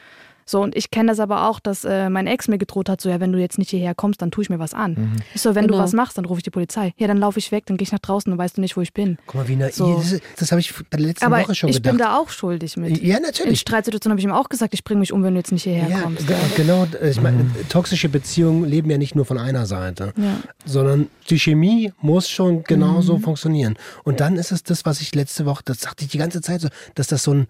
[0.50, 3.10] So, und ich kenne das aber auch, dass äh, mein Ex mir gedroht hat, so,
[3.10, 4.94] ja, wenn du jetzt nicht hierher kommst, dann tue ich mir was an.
[4.94, 5.16] Mhm.
[5.36, 5.78] Ich so, wenn Genau.
[5.80, 6.94] du was machst, dann rufe ich die Polizei.
[6.98, 8.82] Ja, dann laufe ich weg, dann gehe ich nach draußen, dann weißt du nicht, wo
[8.82, 9.18] ich bin.
[9.28, 9.76] Guck mal, wie naiv.
[9.76, 9.98] So.
[9.98, 11.92] Das, ist- das habe ich bei der letzten aber Woche schon ich gedacht.
[11.92, 13.04] bin da auch schuldig mit.
[13.04, 13.60] ja, In natürlich.
[13.60, 15.90] Streitsituationen habe ich ihm auch gesagt, ich bringe mich um, wenn du jetzt nicht hierher
[15.90, 16.26] Ja, kommst.
[16.26, 16.88] ge- genau.
[17.04, 20.38] Ich meine, toxische Beziehungen leben ja nicht nur von einer Seite, Ja.
[20.66, 23.22] sondern die Chemie muss schon genauso Mhm.
[23.22, 23.76] funktionieren.
[24.06, 26.62] Und dann ist es das, was ich letzte Woche, das sagte ich die ganze Zeit
[26.62, 27.48] so, dass das so ein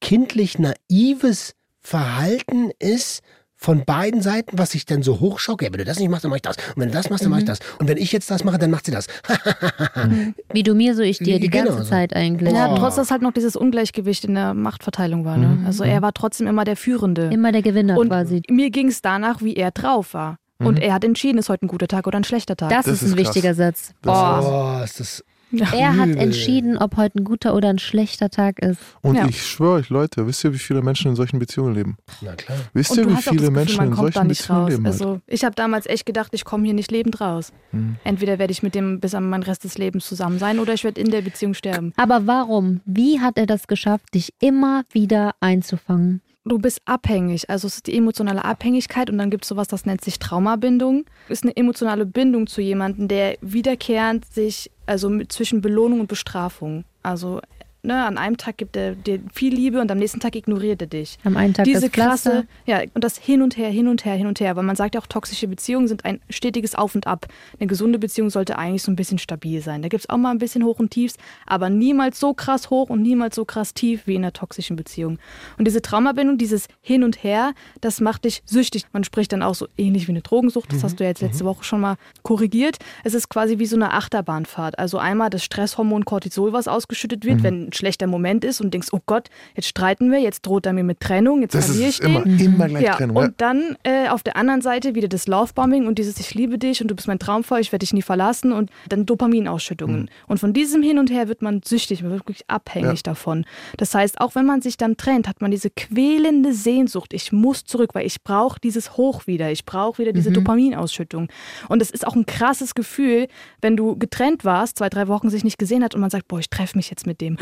[0.00, 1.54] kindlich naives
[1.88, 3.22] Verhalten ist
[3.56, 5.62] von beiden Seiten, was sich denn so hochschockt.
[5.62, 6.56] Ja, wenn du das nicht machst, dann mach ich das.
[6.56, 7.48] Und wenn du das machst, dann mach ich Mhm.
[7.48, 7.58] das.
[7.78, 9.06] Und wenn ich jetzt das mache, dann macht sie das.
[10.52, 11.88] Wie du mir, so ich dir, die Genau ganze so.
[11.90, 12.52] Zeit eigentlich.
[12.52, 12.76] Ja, Oh.
[12.76, 15.38] trotz dass halt noch dieses Ungleichgewicht in der Machtverteilung war.
[15.38, 15.58] Ne?
[15.66, 17.30] Also er war trotzdem immer der Führende.
[17.32, 18.42] Immer der Gewinner Und quasi.
[18.50, 20.36] mir ging es danach, wie er drauf war.
[20.60, 22.70] Und er hat entschieden, ist heute ein guter Tag oder ein schlechter Tag.
[22.70, 23.26] Das, Das ist ist ein krass.
[23.34, 23.92] wichtiger Satz.
[24.02, 25.24] Das Oh, ist das.
[25.52, 28.80] Er hat entschieden, ob heute ein guter oder ein schlechter Tag ist.
[29.00, 29.26] Und Ja.
[29.26, 31.96] ich schwöre euch, Leute, wisst ihr, wie viele Menschen in solchen Beziehungen leben?
[32.20, 32.58] Na klar.
[32.74, 34.70] Wisst ihr, wie viele Gefühl, Menschen in solchen nicht Beziehungen raus.
[34.70, 34.84] leben?
[34.84, 34.92] halt?
[34.94, 37.52] Also ich habe damals echt gedacht, ich komme hier nicht lebend raus.
[37.72, 37.96] Mhm.
[38.04, 40.84] Entweder werde ich mit dem bis an meinen Rest des Lebens zusammen sein oder ich
[40.84, 41.92] werde in der Beziehung sterben.
[41.96, 42.80] Aber warum?
[42.84, 46.20] Wie hat er das geschafft, dich immer wieder einzufangen?
[46.48, 49.84] Du bist abhängig, also es ist die emotionale Abhängigkeit und dann gibt es sowas, das
[49.84, 51.04] nennt sich Traumabindung.
[51.28, 56.84] Ist eine emotionale Bindung zu jemandem, der wiederkehrend sich, also mit, zwischen Belohnung und Bestrafung.
[57.02, 57.40] Also
[57.88, 60.86] ne, an einem Tag gibt er dir viel Liebe und am nächsten Tag ignoriert er
[60.86, 61.18] dich.
[61.24, 64.28] Am einen Tag Diese krasse, ja, und das hin und her, hin und her, hin
[64.28, 67.26] und her, weil man sagt ja auch, toxische Beziehungen sind ein stetiges Auf und Ab.
[67.58, 69.82] Eine gesunde Beziehung sollte eigentlich so ein bisschen stabil sein.
[69.82, 72.90] Da gibt es auch mal ein bisschen Hoch und Tiefs, aber niemals so krass hoch
[72.90, 75.18] und niemals so krass tief wie in einer toxischen Beziehung.
[75.56, 78.84] Und diese Traumabindung, dieses Hin und Her, das macht dich süchtig.
[78.92, 81.44] Man spricht dann auch so ähnlich wie eine Drogensucht, das hast du ja jetzt letzte
[81.44, 82.76] Woche schon mal korrigiert.
[83.02, 84.78] Es ist quasi wie so eine Achterbahnfahrt.
[84.78, 88.88] Also einmal das Stresshormon Cortisol, was ausgeschüttet wird, wenn ein schlechter Moment ist und denkst,
[88.92, 92.00] oh Gott, jetzt streiten wir, jetzt droht er mir mit Trennung, jetzt Das verliere ich
[92.00, 92.16] den.
[92.16, 93.16] immer, immer gleich Ja, Trennung.
[93.16, 96.82] und dann äh, auf der anderen Seite wieder das Lovebombing und dieses Ich liebe dich
[96.82, 100.02] und du bist mein Traumfall, ich werde dich nie verlassen und dann Dopaminausschüttungen.
[100.02, 100.08] Mhm.
[100.26, 103.44] Und von diesem Hin und Her wird man süchtig, man wird wirklich abhängig davon.
[103.76, 107.64] Das heißt, auch wenn man sich dann trennt, hat man diese quälende Sehnsucht, ich muss
[107.64, 110.16] zurück, weil ich brauche dieses Hoch wieder, ich brauche wieder Mhm.
[110.16, 111.28] diese Dopaminausschüttung.
[111.68, 113.28] Und es ist auch ein krasses Gefühl,
[113.60, 116.38] wenn du getrennt warst, zwei, drei Wochen sich nicht gesehen hat und man sagt, boah,
[116.40, 117.36] ich treffe mich jetzt mit dem.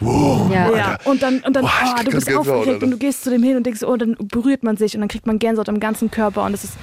[0.00, 0.76] Wow, Ja.
[0.76, 3.24] Ja, und dann, und dann Boah, ich oh, krieg du bist aufgeregt und du gehst
[3.24, 5.68] zu dem hin und denkst, oh, dann berührt man sich und dann kriegt man Gänsehaut
[5.68, 6.74] am ganzen Körper und es ist,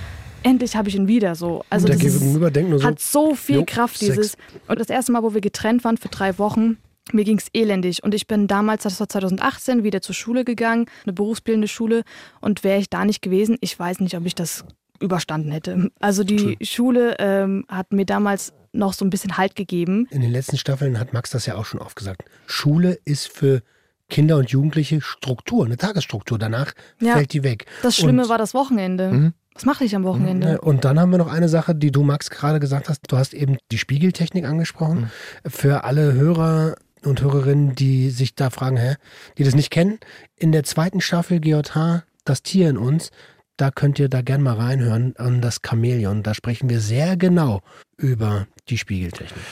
[0.43, 1.63] endlich habe ich ihn wieder so.
[1.69, 2.85] Also der das ist, Gegenüber denkt nur so.
[2.85, 4.09] hat so viel jo, Kraft, Sex.
[4.09, 4.37] dieses.
[4.67, 6.77] Und das erste Mal, wo wir getrennt waren für drei Wochen,
[7.13, 10.85] mir ging es elendig und ich bin damals, das war 2018, wieder zur Schule gegangen,
[11.03, 12.03] eine berufsbildende Schule
[12.39, 14.63] und wäre ich da nicht gewesen, ich weiß nicht, ob ich das
[14.99, 15.91] überstanden hätte.
[15.99, 20.07] Also die Schule ähm, hat mir damals noch so ein bisschen Halt gegeben.
[20.11, 22.23] In den letzten Staffeln hat Max das ja auch schon oft gesagt.
[22.45, 23.61] Schule ist für
[24.09, 26.37] Kinder und Jugendliche Struktur, eine Tagesstruktur.
[26.37, 27.13] Danach Ja.
[27.15, 27.65] fällt die weg.
[27.81, 29.11] Das Schlimme und, war das Wochenende.
[29.11, 29.33] Mhm.
[29.53, 30.47] Was mache ich am Wochenende?
[30.53, 33.01] Ne, Und dann haben wir noch eine Sache, die du, Max, gerade gesagt hast.
[33.09, 35.11] Du hast eben die Spiegeltechnik angesprochen.
[35.45, 38.95] Für alle Hörer und Hörerinnen, die sich da fragen, hä,
[39.37, 39.99] die das nicht kennen.
[40.37, 43.11] In der zweiten Staffel GJH, das Tier in uns,
[43.57, 46.23] da könnt ihr da gern mal reinhören an das Chamäleon.
[46.23, 47.61] Da sprechen wir sehr genau
[48.01, 49.43] über die Spiegeltechnik.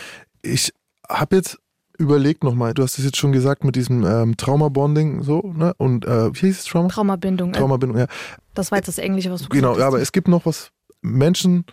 [0.42, 0.72] Ich
[1.08, 1.60] habe jetzt
[1.98, 5.74] überlegt nochmal, du hast es jetzt schon gesagt mit diesem ähm, Trauma-Bonding so, ne?
[5.78, 6.88] Und äh, wie hieß es Trauma?
[6.88, 7.50] Traumabindung.
[7.50, 8.08] äh, Traumabindung, ja.
[8.54, 10.72] Das war jetzt das Englische, was du Genau, gesagt ja, aber es gibt noch was.
[11.02, 11.66] Menschen,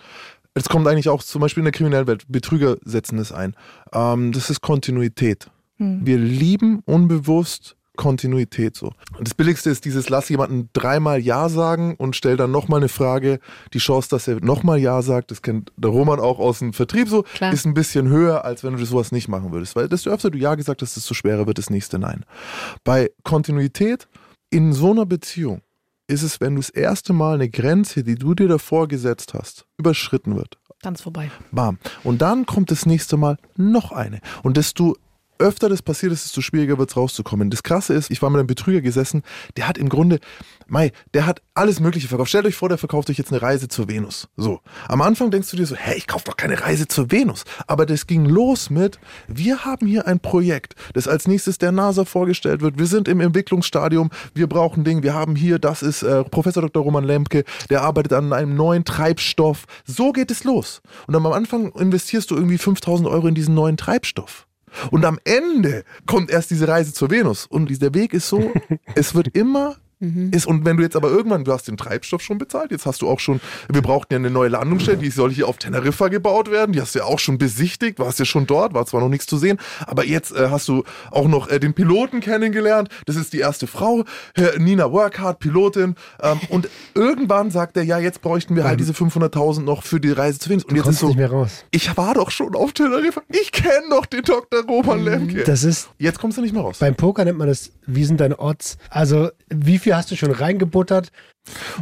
[0.55, 3.55] es kommt eigentlich auch zum Beispiel in der kriminellen Welt, Betrüger setzen es ein.
[3.93, 5.49] Ähm, das ist Kontinuität.
[5.77, 6.05] Hm.
[6.05, 8.93] Wir lieben unbewusst Kontinuität so.
[9.19, 12.89] Und das Billigste ist dieses, lass jemanden dreimal Ja sagen und stell dann nochmal eine
[12.89, 13.41] Frage.
[13.73, 17.09] Die Chance, dass er nochmal Ja sagt, das kennt der Roman auch aus dem Vertrieb
[17.09, 17.53] so, Klar.
[17.53, 19.75] ist ein bisschen höher, als wenn du sowas nicht machen würdest.
[19.75, 22.25] Weil desto öfter du Ja gesagt hast, desto schwerer wird das nächste Nein.
[22.85, 24.07] Bei Kontinuität
[24.51, 25.63] in so einer Beziehung
[26.07, 29.67] ist es, wenn du das erste Mal eine Grenze, die du dir davor gesetzt hast,
[29.77, 30.59] überschritten wird.
[30.83, 31.31] Ganz vorbei.
[31.51, 31.79] Bam.
[32.05, 34.21] Und dann kommt das nächste Mal noch eine.
[34.43, 34.97] Und desto
[35.39, 37.51] öfter das passiert ist, desto schwieriger wird es rauszukommen.
[37.51, 39.23] Das Krasse ist, ich war mit einem Betrüger gesessen,
[39.57, 40.21] der hat im Grunde,
[40.69, 42.31] Mai, der hat alles Mögliche verkauft.
[42.31, 44.29] Stellt euch vor, der verkauft euch jetzt eine Reise zur Venus.
[44.37, 44.61] So.
[44.89, 47.45] Am Anfang denkst du dir so, hä, ich kaufe doch keine Reise zur Venus.
[47.67, 52.05] Aber das ging los mit, wir haben hier ein Projekt, das als nächstes der NASA
[52.05, 52.79] vorgestellt wird.
[52.79, 56.83] Wir sind im Entwicklungsstadium, wir brauchen Ding, wir haben hier, das ist äh, Professor Dr.
[56.83, 59.67] Roman Lemke, der arbeitet an einem neuen Treibstoff.
[59.85, 60.83] So geht es los.
[61.07, 64.47] Und am Anfang investierst du irgendwie 5000 Euro in diesen neuen Treibstoff.
[64.91, 67.47] Und am Ende kommt erst diese Reise zur Venus.
[67.47, 68.53] Und der Weg ist so,
[68.95, 69.77] es wird immer.
[70.31, 73.03] Ist, und wenn du jetzt aber irgendwann, du hast den Treibstoff schon bezahlt, jetzt hast
[73.03, 73.41] du auch schon,
[73.73, 76.95] wir brauchten ja eine neue Landungsstelle, die soll hier auf Teneriffa gebaut werden, die hast
[76.95, 79.59] du ja auch schon besichtigt, warst ja schon dort, war zwar noch nichts zu sehen,
[79.87, 83.67] aber jetzt äh, hast du auch noch äh, den Piloten kennengelernt, das ist die erste
[83.67, 84.05] Frau,
[84.35, 88.93] Herr Nina Workhard, Pilotin, ähm, und irgendwann sagt er, ja, jetzt bräuchten wir halt diese
[88.93, 90.65] 500.000 noch für die Reise zur Venus.
[90.65, 91.65] Und jetzt ist kommst so, nicht mehr raus.
[91.71, 93.23] ich war doch schon auf Teneriffa.
[93.29, 94.65] Ich kenne doch den Dr.
[94.67, 95.45] Roman Lemke.
[95.45, 96.79] Das ist Jetzt kommst du nicht mehr raus.
[96.79, 98.77] Beim Poker nennt man das, wie sind deine Odds?
[98.91, 101.13] Also, wie viel hast du schon reingebuttert,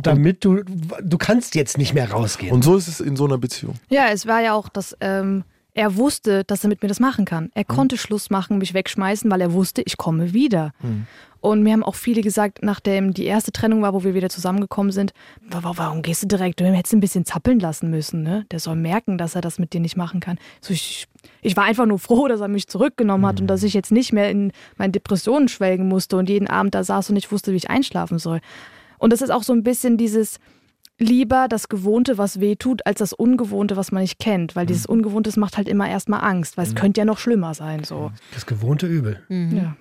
[0.03, 2.53] damit du, du kannst jetzt nicht mehr rausgehen.
[2.53, 3.75] Und so ist es in so einer Beziehung.
[3.89, 7.25] Ja, es war ja auch das, ähm, Er wusste, dass er mit mir das machen
[7.25, 7.51] kann.
[7.55, 7.75] Er mhm.
[7.75, 10.73] konnte Schluss machen, mich wegschmeißen, weil er wusste, ich komme wieder.
[10.81, 11.07] Mhm.
[11.41, 14.93] Und mir haben auch viele gesagt, nachdem die erste Trennung war, wo wir wieder zusammengekommen
[14.93, 15.13] sind,
[15.51, 16.59] warum gehst du direkt?
[16.59, 18.23] Du hättest ein bisschen zappeln lassen müssen.
[18.23, 18.47] Ne?
[18.51, 20.39] Der soll merken, dass er das mit dir nicht machen kann.
[20.63, 21.07] So, ich,
[21.43, 23.43] ich war einfach nur froh, dass er mich zurückgenommen hat mhm.
[23.43, 26.83] und dass ich jetzt nicht mehr in meine Depressionen schwelgen musste und jeden Abend da
[26.83, 28.41] saß und nicht wusste, wie ich einschlafen soll.
[28.97, 30.39] Und das ist auch so ein bisschen dieses,
[30.99, 34.57] lieber das Gewohnte, was weh tut, als das Ungewohnte, was man nicht kennt.
[34.57, 34.95] Weil dieses mhm.
[34.95, 36.79] Ungewohnte das macht halt immer erstmal Angst, weil es mhm.
[36.79, 37.85] könnte ja noch schlimmer sein.
[37.85, 38.13] So.
[38.33, 39.21] Das gewohnte Übel.
[39.29, 39.57] Mhm.
[39.57, 39.77] Ja.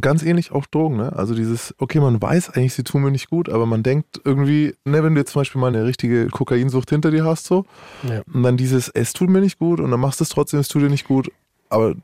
[0.00, 1.12] Ganz ähnlich auch Drogen, ne?
[1.14, 4.74] Also dieses, okay, man weiß eigentlich, sie tun mir nicht gut, aber man denkt irgendwie,
[4.84, 7.64] ne, wenn du jetzt zum Beispiel mal eine richtige Kokainsucht hinter dir hast, so,
[8.02, 8.22] ja.
[8.32, 10.66] und dann dieses, es tut mir nicht gut und dann machst du es trotzdem, es
[10.66, 11.30] tut dir nicht gut,
[11.68, 11.94] aber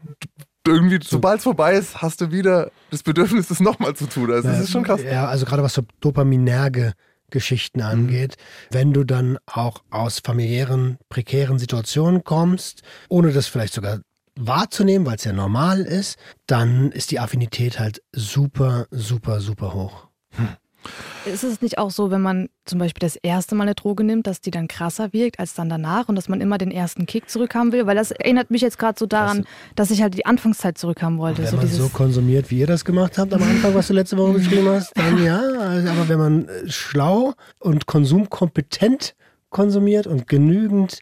[0.68, 4.30] irgendwie, sobald es vorbei ist, hast du wieder das Bedürfnis, es nochmal zu tun.
[4.30, 5.02] Also, das ist schon krass.
[5.02, 6.92] Ja, also gerade was so dopaminerge
[7.30, 7.86] Geschichten mhm.
[7.86, 8.74] angeht, mhm.
[8.74, 14.00] wenn du dann auch aus familiären, prekären Situationen kommst, ohne das vielleicht sogar
[14.38, 20.08] wahrzunehmen, weil es ja normal ist, dann ist die Affinität halt super, super, super hoch.
[20.36, 20.56] Hm.
[21.24, 24.26] Ist es nicht auch so, wenn man zum Beispiel das erste Mal eine Droge nimmt,
[24.26, 27.28] dass die dann krasser wirkt als dann danach und dass man immer den ersten Kick
[27.28, 27.86] zurückhaben will?
[27.86, 31.42] Weil das erinnert mich jetzt gerade so daran, dass ich halt die Anfangszeit zurückhaben wollte.
[31.42, 34.16] Wenn so man so konsumiert, wie ihr das gemacht habt am Anfang, was du letzte
[34.16, 35.38] Woche beschrieben hast, dann ja.
[35.38, 39.14] Also, aber wenn man äh, schlau und konsumkompetent
[39.50, 41.00] konsumiert und genügend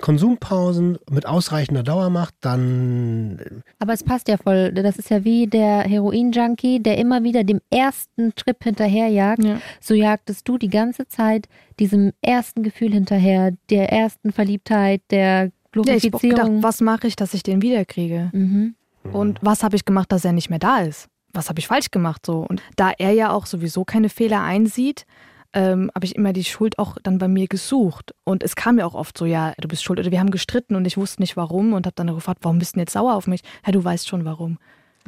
[0.00, 3.62] Konsumpausen mit ausreichender Dauer macht, dann.
[3.78, 4.72] Aber es passt ja voll.
[4.72, 9.42] Das ist ja wie der Heroin-Junkie, der immer wieder dem ersten Trip hinterherjagt.
[9.44, 9.60] Ja.
[9.80, 16.20] So jagtest du die ganze Zeit diesem ersten Gefühl hinterher, der ersten Verliebtheit, der Glorifizierung.
[16.22, 18.30] Ja, ich gedacht, was mache ich, dass ich den wiederkriege?
[18.32, 18.74] Mhm.
[19.12, 21.08] Und was habe ich gemacht, dass er nicht mehr da ist?
[21.32, 22.40] Was habe ich falsch gemacht so?
[22.40, 25.04] Und da er ja auch sowieso keine Fehler einsieht,
[25.52, 28.14] ähm, habe ich immer die Schuld auch dann bei mir gesucht.
[28.24, 29.98] Und es kam mir auch oft so, ja, du bist schuld.
[29.98, 32.72] Oder wir haben gestritten und ich wusste nicht warum und habe dann gefragt, warum bist
[32.72, 33.42] du denn jetzt sauer auf mich?
[33.66, 34.58] Ja, du weißt schon warum.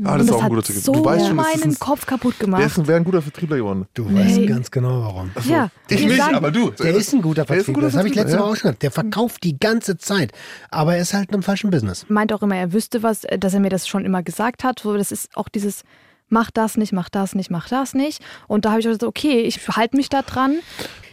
[0.02, 0.76] Ah, das, und das ist auch ein guter Tipp.
[0.76, 2.62] So du weißt schon, meinen ein, Kopf kaputt gemacht.
[2.62, 3.86] Der wäre ein guter Vertriebler geworden.
[3.92, 4.16] Du hey.
[4.16, 5.30] weißt ganz genau warum.
[5.38, 5.52] So.
[5.52, 6.70] Ja, ich nicht, sagen, aber du.
[6.70, 7.82] Der ist ein guter Vertriebler.
[7.82, 8.38] das habe ich letzte ja.
[8.38, 8.82] Woche auch schon gesagt.
[8.82, 10.32] Der verkauft die ganze Zeit.
[10.70, 12.06] Aber er ist halt in einem falschen Business.
[12.08, 14.82] Meint auch immer, er wüsste was, dass er mir das schon immer gesagt hat.
[14.84, 15.82] Das ist auch dieses
[16.30, 18.22] mach das nicht, mach das nicht, mach das nicht.
[18.46, 20.56] Und da habe ich gesagt, okay, ich halte mich da dran.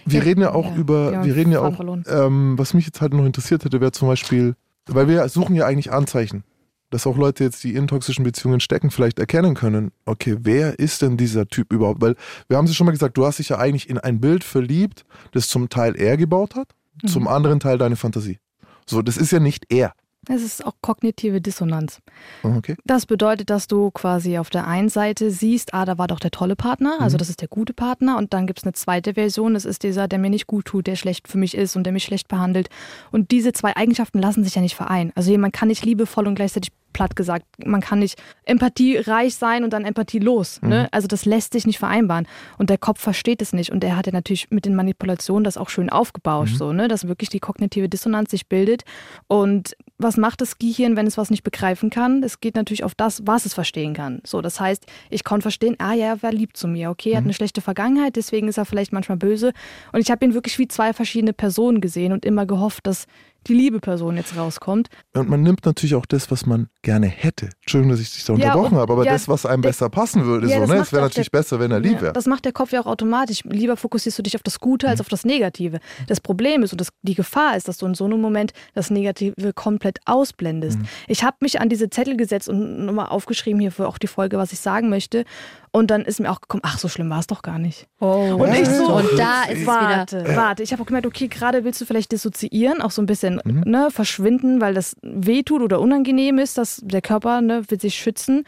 [0.05, 3.13] Wir reden ja auch ja, über, wir reden ja auch, ähm, was mich jetzt halt
[3.13, 6.43] noch interessiert hätte, wäre zum Beispiel, weil wir suchen ja eigentlich Anzeichen,
[6.89, 11.01] dass auch Leute jetzt, die in toxischen Beziehungen stecken, vielleicht erkennen können, okay, wer ist
[11.01, 12.01] denn dieser Typ überhaupt?
[12.01, 12.15] Weil
[12.47, 15.03] wir haben es schon mal gesagt, du hast dich ja eigentlich in ein Bild verliebt,
[15.33, 16.69] das zum Teil er gebaut hat,
[17.03, 17.07] mhm.
[17.07, 18.39] zum anderen Teil deine Fantasie.
[18.85, 19.93] So, das ist ja nicht er.
[20.29, 21.99] Es ist auch kognitive Dissonanz.
[22.43, 22.75] Oh, okay.
[22.85, 26.31] Das bedeutet, dass du quasi auf der einen Seite siehst, ah, da war doch der
[26.31, 27.19] tolle Partner, also mhm.
[27.19, 30.07] das ist der gute Partner, und dann gibt es eine zweite Version, das ist dieser,
[30.07, 32.69] der mir nicht gut tut, der schlecht für mich ist und der mich schlecht behandelt.
[33.11, 35.11] Und diese zwei Eigenschaften lassen sich ja nicht vereinen.
[35.15, 37.45] Also jemand kann nicht liebevoll und gleichzeitig platt gesagt.
[37.63, 40.61] Man kann nicht empathiereich sein und dann empathielos.
[40.61, 40.67] Ne?
[40.67, 40.73] Mhm.
[40.73, 40.87] Ne?
[40.91, 42.27] Also das lässt sich nicht vereinbaren.
[42.57, 43.71] Und der Kopf versteht es nicht.
[43.71, 46.57] Und er hat ja natürlich mit den Manipulationen das auch schön aufgebauscht, mhm.
[46.57, 46.87] so, ne?
[46.87, 48.83] dass wirklich die kognitive Dissonanz sich bildet.
[49.27, 52.23] Und was macht das Gehirn, wenn es was nicht begreifen kann?
[52.23, 54.21] Es geht natürlich auf das, was es verstehen kann.
[54.25, 56.89] So, das heißt, ich konnte verstehen, ah ja, er war lieb zu mir.
[56.89, 57.17] Okay, er mhm.
[57.17, 59.53] hat eine schlechte Vergangenheit, deswegen ist er vielleicht manchmal böse.
[59.93, 63.07] Und ich habe ihn wirklich wie zwei verschiedene Personen gesehen und immer gehofft, dass
[63.47, 64.89] die liebe Person jetzt rauskommt.
[65.13, 67.49] Und man nimmt natürlich auch das, was man gerne hätte.
[67.61, 69.89] Entschuldigung, dass ich dich da unterbrochen ja, habe, aber ja, das, was einem der, besser
[69.89, 70.79] passen würde, ja, so, ne?
[70.79, 72.13] Es wäre natürlich der, besser, wenn er lieb wäre.
[72.13, 73.43] Das macht der Kopf ja auch automatisch.
[73.43, 75.01] Lieber fokussierst du dich auf das Gute als mhm.
[75.01, 75.79] auf das Negative.
[76.07, 78.89] Das Problem ist und das, die Gefahr ist, dass du in so einem Moment das
[78.89, 80.79] Negative komplett ausblendest.
[80.79, 80.85] Mhm.
[81.07, 84.37] Ich habe mich an diese Zettel gesetzt und nochmal aufgeschrieben hier für auch die Folge,
[84.37, 85.25] was ich sagen möchte.
[85.71, 87.87] Und dann ist mir auch gekommen, ach, so schlimm war es doch gar nicht.
[87.99, 88.35] Oh.
[88.39, 90.35] Und ich so, und da ist warte, es wieder.
[90.35, 93.36] Warte, ich habe auch gemerkt, okay, gerade willst du vielleicht dissoziieren, auch so ein bisschen
[93.43, 93.63] mhm.
[93.65, 98.43] ne, verschwinden, weil das wehtut oder unangenehm ist, dass der Körper ne, will sich schützen.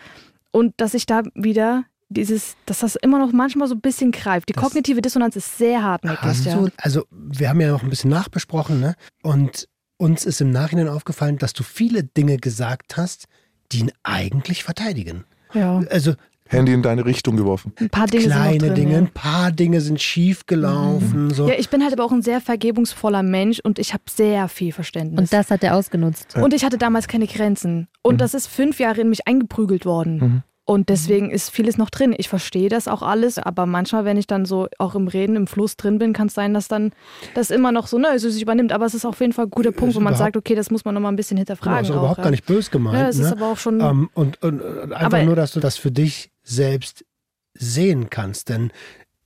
[0.51, 4.49] Und dass ich da wieder dieses, dass das immer noch manchmal so ein bisschen greift.
[4.49, 6.45] Die das kognitive Dissonanz ist sehr hartnäckig.
[6.45, 6.65] Ja.
[6.77, 8.95] also wir haben ja noch ein bisschen nachbesprochen, ne?
[9.21, 13.25] Und uns ist im Nachhinein aufgefallen, dass du viele Dinge gesagt hast,
[13.71, 15.25] die ihn eigentlich verteidigen.
[15.53, 15.83] Ja.
[15.89, 16.15] Also
[16.49, 17.73] Handy in deine Richtung geworfen.
[17.79, 18.97] Ein paar Dinge Kleine sind drin, Dinge, ja.
[18.97, 21.25] ein paar Dinge sind schief gelaufen.
[21.25, 21.31] Mhm.
[21.31, 21.47] So.
[21.47, 24.73] Ja, ich bin halt aber auch ein sehr vergebungsvoller Mensch und ich habe sehr viel
[24.73, 25.19] Verständnis.
[25.19, 26.35] Und das hat er ausgenutzt.
[26.35, 27.87] Und ich hatte damals keine Grenzen.
[28.01, 28.17] Und mhm.
[28.17, 30.17] das ist fünf Jahre in mich eingeprügelt worden.
[30.17, 30.43] Mhm.
[30.69, 32.13] Und deswegen ist vieles noch drin.
[32.15, 35.47] Ich verstehe das auch alles, aber manchmal, wenn ich dann so auch im Reden, im
[35.47, 36.91] Fluss drin bin, kann es sein, dass dann
[37.33, 38.71] das immer noch so, ne, so sich übernimmt.
[38.71, 40.85] Aber es ist auf jeden Fall ein guter Punkt, wo man sagt, okay, das muss
[40.85, 41.87] man nochmal ein bisschen hinterfragen.
[41.87, 42.23] Genau, ist überhaupt ja.
[42.25, 42.99] gar nicht böse gemeint.
[42.99, 43.25] Ja, es ne?
[43.25, 43.81] ist aber auch schon.
[43.81, 47.05] Um, und, und, und, einfach aber, nur, dass du das für dich selbst
[47.53, 48.49] sehen kannst.
[48.49, 48.71] Denn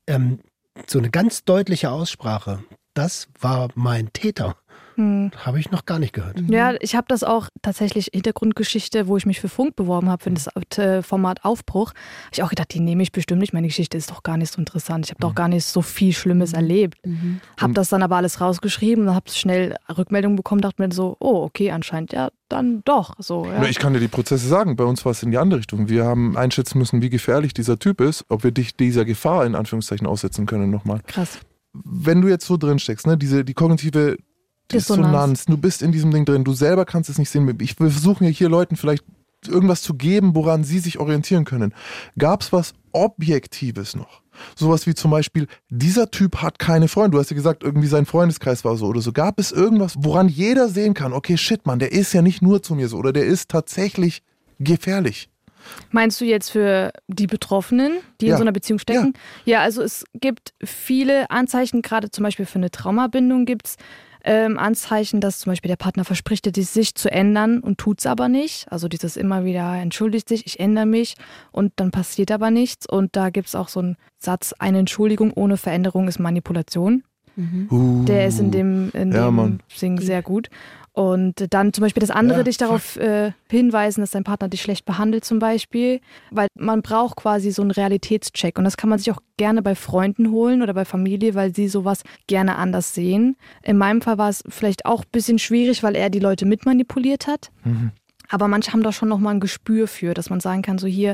[0.07, 0.39] ähm,
[0.87, 4.57] so eine ganz deutliche Aussprache, das war mein Täter.
[4.95, 5.31] Hm.
[5.37, 6.39] Habe ich noch gar nicht gehört.
[6.47, 10.31] Ja, ich habe das auch tatsächlich Hintergrundgeschichte, wo ich mich für Funk beworben habe, für
[10.31, 11.89] das äh, Format Aufbruch.
[11.89, 13.53] Habe ich auch gedacht, die nehme ich bestimmt nicht.
[13.53, 15.05] Meine Geschichte ist doch gar nicht so interessant.
[15.05, 15.29] Ich habe mhm.
[15.29, 16.57] doch gar nicht so viel Schlimmes mhm.
[16.57, 16.97] erlebt.
[17.05, 17.41] Mhm.
[17.59, 21.71] Habe das dann aber alles rausgeschrieben, habe schnell Rückmeldungen bekommen, dachte mir so, oh, okay,
[21.71, 23.15] anscheinend ja, dann doch.
[23.19, 23.63] So, ja.
[23.63, 24.75] Ich kann dir die Prozesse sagen.
[24.75, 25.89] Bei uns war es in die andere Richtung.
[25.89, 29.55] Wir haben einschätzen müssen, wie gefährlich dieser Typ ist, ob wir dich dieser Gefahr in
[29.55, 31.01] Anführungszeichen aussetzen können nochmal.
[31.07, 31.39] Krass.
[31.73, 34.17] Wenn du jetzt so drin steckst, ne, diese, die kognitive
[34.71, 35.07] Dissonanz.
[35.07, 35.45] Dissonanz.
[35.45, 36.43] Du bist in diesem Ding drin.
[36.43, 37.57] Du selber kannst es nicht sehen.
[37.61, 39.03] Ich versuche hier Leuten vielleicht
[39.47, 41.73] irgendwas zu geben, woran sie sich orientieren können.
[42.17, 44.21] Gab es was Objektives noch?
[44.55, 47.11] Sowas wie zum Beispiel, dieser Typ hat keine Freunde.
[47.15, 49.11] Du hast ja gesagt, irgendwie sein Freundeskreis war so oder so.
[49.11, 52.63] Gab es irgendwas, woran jeder sehen kann, okay, shit, Mann, der ist ja nicht nur
[52.63, 54.23] zu mir so oder der ist tatsächlich
[54.59, 55.29] gefährlich?
[55.91, 58.33] Meinst du jetzt für die Betroffenen, die ja.
[58.33, 59.13] in so einer Beziehung stecken?
[59.45, 59.59] Ja.
[59.59, 63.75] ja, also es gibt viele Anzeichen, gerade zum Beispiel für eine Traumabindung gibt es
[64.23, 68.29] ähm, Anzeichen, dass zum Beispiel der Partner verspricht, sich zu ändern und tut es aber
[68.29, 68.71] nicht.
[68.71, 71.15] Also dieses immer wieder entschuldigt sich, ich ändere mich
[71.51, 72.87] und dann passiert aber nichts.
[72.87, 77.03] Und da gibt es auch so einen Satz, eine Entschuldigung ohne Veränderung ist Manipulation.
[77.35, 77.67] Mhm.
[77.71, 80.49] Uh, der ist in dem, in ja, dem Sing sehr gut.
[80.93, 84.61] Und dann zum Beispiel das andere ja, dich darauf äh, hinweisen, dass dein Partner dich
[84.61, 88.99] schlecht behandelt zum Beispiel, weil man braucht quasi so einen Realitätscheck und das kann man
[88.99, 93.37] sich auch gerne bei Freunden holen oder bei Familie, weil sie sowas gerne anders sehen.
[93.63, 97.25] In meinem Fall war es vielleicht auch ein bisschen schwierig, weil er die Leute mitmanipuliert
[97.25, 97.49] hat.
[97.63, 97.91] Mhm.
[98.33, 101.13] Aber manche haben da schon nochmal ein Gespür für, dass man sagen kann, so hier,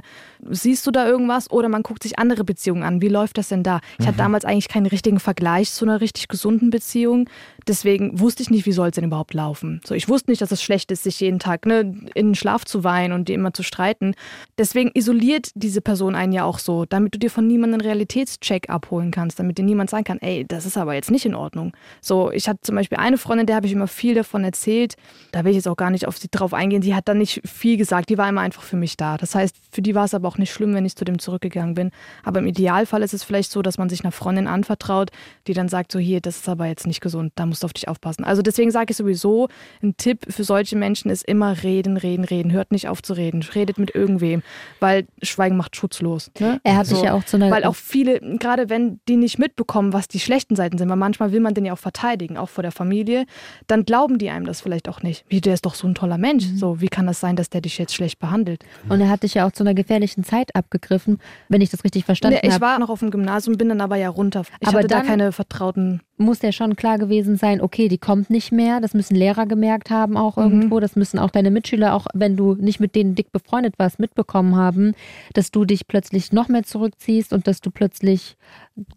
[0.50, 1.52] siehst du da irgendwas?
[1.52, 3.02] Oder man guckt sich andere Beziehungen an.
[3.02, 3.82] Wie läuft das denn da?
[3.98, 4.08] Ich mhm.
[4.08, 7.30] hatte damals eigentlich keinen richtigen Vergleich zu einer richtig gesunden Beziehung.
[7.68, 9.82] Deswegen wusste ich nicht, wie soll es denn überhaupt laufen.
[9.86, 11.82] So, ich wusste nicht, dass es schlecht ist, sich jeden Tag ne,
[12.16, 14.16] in den Schlaf zu weinen und die immer zu streiten.
[14.58, 18.70] Deswegen isoliert diese Person einen ja auch so, damit du dir von niemandem einen Realitätscheck
[18.70, 21.74] abholen kannst, damit dir niemand sagen kann, ey, das ist aber jetzt nicht in Ordnung.
[22.00, 24.96] So, ich hatte zum Beispiel eine Freundin, der habe ich immer viel davon erzählt.
[25.34, 26.82] Da will ich jetzt auch gar nicht auf sie drauf eingehen.
[26.82, 29.18] Die hat dann nicht viel gesagt, die war immer einfach für mich da.
[29.18, 31.74] Das heißt, für die war es aber auch nicht schlimm, wenn ich zu dem zurückgegangen
[31.74, 31.92] bin.
[32.24, 35.12] Aber im Idealfall ist es vielleicht so, dass man sich einer Freundin anvertraut,
[35.48, 37.74] die dann sagt, so hier, das ist aber jetzt nicht gesund, da musst du auf
[37.74, 38.24] dich aufpassen.
[38.24, 39.50] Also deswegen sage ich sowieso,
[39.82, 42.52] ein Tipp für solche Menschen ist immer reden, reden, reden.
[42.52, 43.44] Hört nicht auf zu reden.
[43.44, 44.44] Redet mit irgendwem,
[44.80, 46.32] weil Schweigen macht schutzlos.
[46.40, 46.62] Ne?
[46.64, 47.52] Er hat so, sich ja auch zu einer...
[47.52, 51.32] Weil auch viele, gerade wenn die nicht mitbekommen, was die schlechten Seiten sind, weil manchmal
[51.32, 53.26] will man den ja auch verteidigen, auch vor der Familie,
[53.68, 55.26] dann glauben die einem das vielleicht auch nicht.
[55.28, 56.48] Wie, der ist doch so ein toller Mensch.
[56.48, 56.58] Mhm.
[56.58, 58.64] So, wie kann das sein, dass der dich jetzt schlecht behandelt?
[58.88, 62.06] Und er hat dich ja auch zu einer gefährlichen Zeit abgegriffen, wenn ich das richtig
[62.06, 62.48] verstanden habe.
[62.48, 64.44] Nee, ich war noch auf dem Gymnasium, bin dann aber ja runter.
[64.60, 68.30] Ich aber hatte da keine vertrauten muss ja schon klar gewesen sein, okay, die kommt
[68.30, 68.82] nicht mehr.
[68.82, 70.44] Das müssen Lehrer gemerkt haben auch mhm.
[70.44, 70.80] irgendwo.
[70.80, 74.56] Das müssen auch deine Mitschüler, auch wenn du nicht mit denen dick befreundet warst, mitbekommen
[74.56, 74.94] haben,
[75.34, 78.38] dass du dich plötzlich noch mehr zurückziehst und dass du plötzlich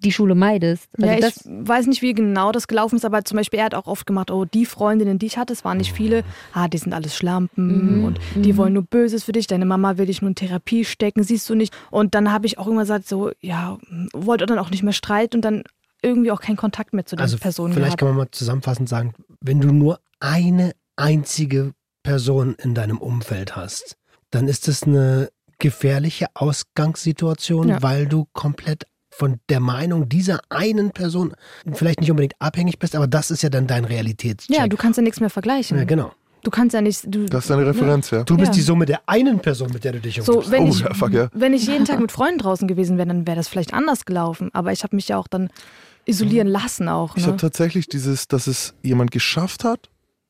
[0.04, 0.88] die Schule meidest.
[1.00, 3.74] Also ja, ich weiß nicht, wie genau das gelaufen ist, aber zum Beispiel er hat
[3.74, 6.78] auch oft gemacht, oh, die Freundinnen, die ich hatte, es waren nicht viele, ah, die
[6.78, 8.04] sind alles Schlampen mhm.
[8.04, 8.56] und die mhm.
[8.56, 11.54] wollen nur Böses für dich, deine Mama will dich nur in Therapie stecken, siehst du
[11.54, 11.74] nicht.
[11.90, 13.78] Und dann habe ich auch immer gesagt, so, ja,
[14.12, 15.64] wollte dann auch nicht mehr streiten und dann
[16.02, 18.00] irgendwie auch keinen Kontakt mehr zu den also Personen Vielleicht gehabt.
[18.00, 23.96] kann man mal zusammenfassend sagen, wenn du nur eine einzige Person in deinem Umfeld hast,
[24.30, 27.82] dann ist es eine gefährliche Ausgangssituation, ja.
[27.82, 31.34] weil du komplett von der Meinung dieser einen Person
[31.72, 34.56] vielleicht nicht unbedingt abhängig bist, aber das ist ja dann dein Realitätscheck.
[34.56, 35.78] Ja, du kannst ja nichts mehr vergleichen.
[35.78, 36.12] Ja, genau.
[36.42, 37.04] Du kannst ja nicht.
[37.06, 38.24] Du, das ist deine Referenz, ja.
[38.24, 38.54] Du bist ja.
[38.54, 40.46] die Summe der einen Person, mit der du dich umgibst.
[40.46, 41.28] So, wenn, oh, ich, ja, fuck, ja.
[41.32, 44.50] wenn ich jeden Tag mit Freunden draußen gewesen wäre, dann wäre das vielleicht anders gelaufen.
[44.52, 45.50] Aber ich habe mich ja auch dann
[46.04, 46.52] isolieren mhm.
[46.52, 47.14] lassen auch.
[47.14, 47.22] Ne?
[47.22, 49.88] Ich habe tatsächlich dieses, dass es jemand geschafft hat,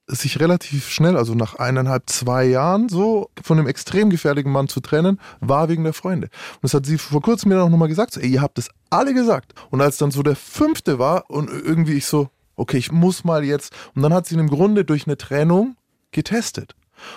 [0.08, 4.80] sich relativ schnell, also nach eineinhalb, zwei Jahren so von einem extrem gefährlichen Mann zu
[4.80, 6.28] trennen, war wegen der Freunde.
[6.54, 8.68] Und das hat sie vor kurzem mir auch nochmal gesagt, so, ey, ihr habt es
[8.90, 9.54] alle gesagt.
[9.70, 13.44] Und als dann so der fünfte war und irgendwie ich so, okay, ich muss mal
[13.44, 15.76] jetzt, und dann hat sie ihn im Grunde durch eine Trennung
[16.10, 16.74] getestet.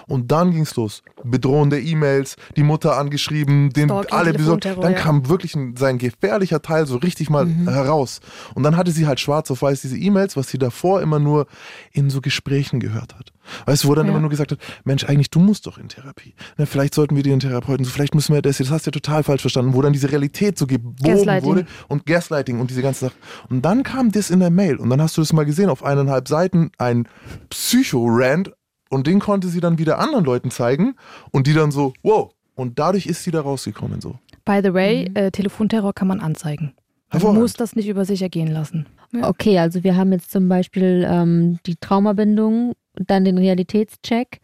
[0.08, 1.04] Und dann ging es los.
[1.24, 4.66] Bedrohende E-Mails, die Mutter angeschrieben, den Stalking, alle besorgt.
[4.66, 4.94] Dann ja.
[4.94, 7.70] kam wirklich ein, sein gefährlicher Teil so richtig mal mhm.
[7.70, 8.20] heraus.
[8.54, 11.48] Und dann hatte sie halt schwarz auf weiß diese E-Mails, was sie davor immer nur
[11.92, 13.32] in so Gesprächen gehört hat.
[13.66, 14.12] Weißt du, wo dann ja.
[14.12, 16.34] immer nur gesagt hat, Mensch, eigentlich du musst doch in Therapie.
[16.58, 18.90] Na, vielleicht sollten wir dir einen Therapeuten, so vielleicht müssen wir das, das hast du
[18.90, 22.82] ja total falsch verstanden, wo dann diese Realität so gebogen wurde und Gaslighting und diese
[22.82, 23.16] ganze Sache.
[23.50, 25.84] Und dann kam das in der Mail und dann hast du das mal gesehen auf
[25.84, 27.08] eineinhalb Seiten, ein
[27.50, 28.52] Psycho-Rant
[28.90, 30.96] und den konnte sie dann wieder anderen Leuten zeigen
[31.32, 32.32] und die dann so, wow.
[32.56, 34.16] Und dadurch ist sie da rausgekommen so.
[34.46, 35.16] By the way, mhm.
[35.16, 36.74] äh, Telefonterror kann man anzeigen.
[37.12, 38.88] Man muss das nicht über sich ergehen lassen.
[39.14, 39.30] Ja.
[39.30, 44.42] Okay, also wir haben jetzt zum Beispiel ähm, die Traumabindung, dann den Realitätscheck.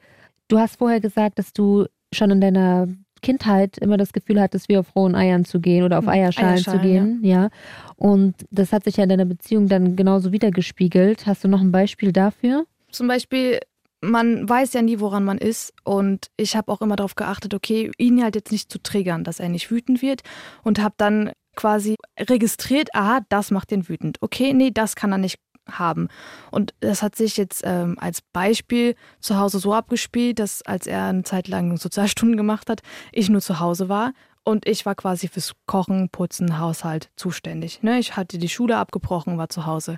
[0.47, 2.87] Du hast vorher gesagt, dass du schon in deiner
[3.21, 6.79] Kindheit immer das Gefühl hattest, wie auf rohen Eiern zu gehen oder auf Eierschalen, Eierschalen
[6.79, 7.19] zu gehen.
[7.23, 7.43] Ja.
[7.43, 7.49] ja.
[7.95, 11.25] Und das hat sich ja in deiner Beziehung dann genauso wiedergespiegelt.
[11.25, 12.65] Hast du noch ein Beispiel dafür?
[12.91, 13.59] zum Beispiel,
[14.01, 15.73] man weiß ja nie, woran man ist.
[15.83, 19.39] Und ich habe auch immer darauf geachtet, okay, ihn halt jetzt nicht zu triggern, dass
[19.39, 20.21] er nicht wütend wird.
[20.63, 24.17] Und habe dann quasi registriert, aha, das macht den wütend.
[24.21, 25.39] Okay, nee, das kann er nicht
[25.69, 26.07] haben.
[26.49, 31.05] Und das hat sich jetzt ähm, als Beispiel zu Hause so abgespielt, dass als er
[31.05, 32.81] eine Zeit lang Sozialstunden gemacht hat,
[33.11, 37.83] ich nur zu Hause war und ich war quasi fürs Kochen, Putzen, Haushalt zuständig.
[37.83, 37.99] Ne?
[37.99, 39.97] Ich hatte die Schule abgebrochen, war zu Hause.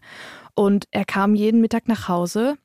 [0.54, 2.58] Und er kam jeden Mittag nach Hause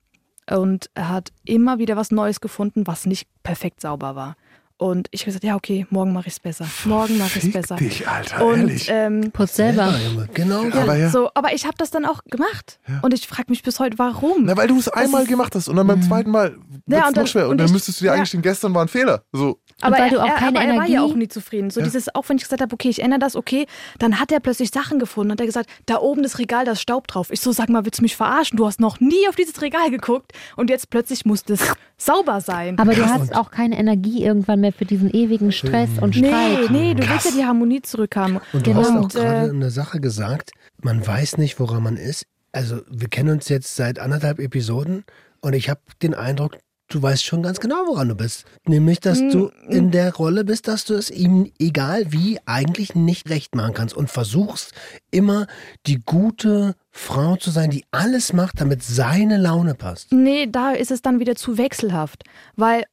[0.51, 4.37] und er hat immer wieder was Neues gefunden, was nicht perfekt sauber war.
[4.81, 6.65] Und ich habe gesagt, ja, okay, morgen mache ich es besser.
[6.85, 7.75] Morgen mache ich es besser.
[7.75, 8.87] dich, Alter, und ehrlich.
[8.89, 9.93] ähm, Putz selber.
[10.35, 10.63] Genau.
[10.63, 11.11] ja, Aber ja.
[11.11, 12.79] so, aber ich habe das dann auch gemacht.
[12.87, 13.01] Ja.
[13.03, 14.45] Und ich frage mich bis heute, warum?
[14.45, 17.01] Na, weil du es einmal ist- gemacht hast und dann beim zweiten Mal wird Ja,
[17.01, 17.45] es und dann- noch schwer.
[17.47, 18.13] Und, und dann ich- müsstest du dir ja.
[18.15, 19.25] eingestehen, gestern war ein Fehler.
[19.33, 21.29] So, Aber, weil er, du auch er, keine aber er war ja Energie- auch nie
[21.29, 21.71] zufrieden.
[21.71, 21.85] So Ja.
[21.87, 23.67] dieses, auch wenn ich gesagt habe, okay, ich ändere das, okay,
[24.01, 25.31] dann hat er plötzlich Sachen gefunden.
[25.33, 27.31] Hat er gesagt, da oben das Regal, da ist Staub drauf.
[27.31, 28.57] Ich so, sag mal, willst du mich verarschen?
[28.57, 31.61] Du hast noch nie auf dieses Regal geguckt und jetzt plötzlich muss das
[31.97, 32.79] sauber sein.
[32.79, 33.13] Aber du Krass.
[33.21, 36.71] hast auch keine Energie irgendwann mehr für diesen ewigen Stress und nee, Streit.
[36.71, 38.41] nee, du willst ja die Harmonie zurückhaben.
[38.53, 38.81] Und du Genau.
[38.81, 40.51] hast auch Und, äh, gerade eine Sache gesagt,
[40.83, 42.25] man weiß nicht, woran man ist.
[42.51, 45.05] Also wir kennen uns jetzt seit anderthalb Episoden
[45.41, 46.59] und ich habe den Eindruck,
[46.89, 48.45] du weißt schon ganz genau, woran du bist.
[48.67, 52.95] Nämlich, dass Mm, du in der Rolle bist, dass du es ihm, egal wie, eigentlich
[52.95, 54.73] nicht recht machen kannst und versuchst
[55.11, 55.47] immer
[55.87, 60.13] die gute Frau zu sein, die alles macht, damit seine Laune passt.
[60.13, 62.25] Nee, da ist es dann wieder zu wechselhaft.
[62.57, 62.85] Weil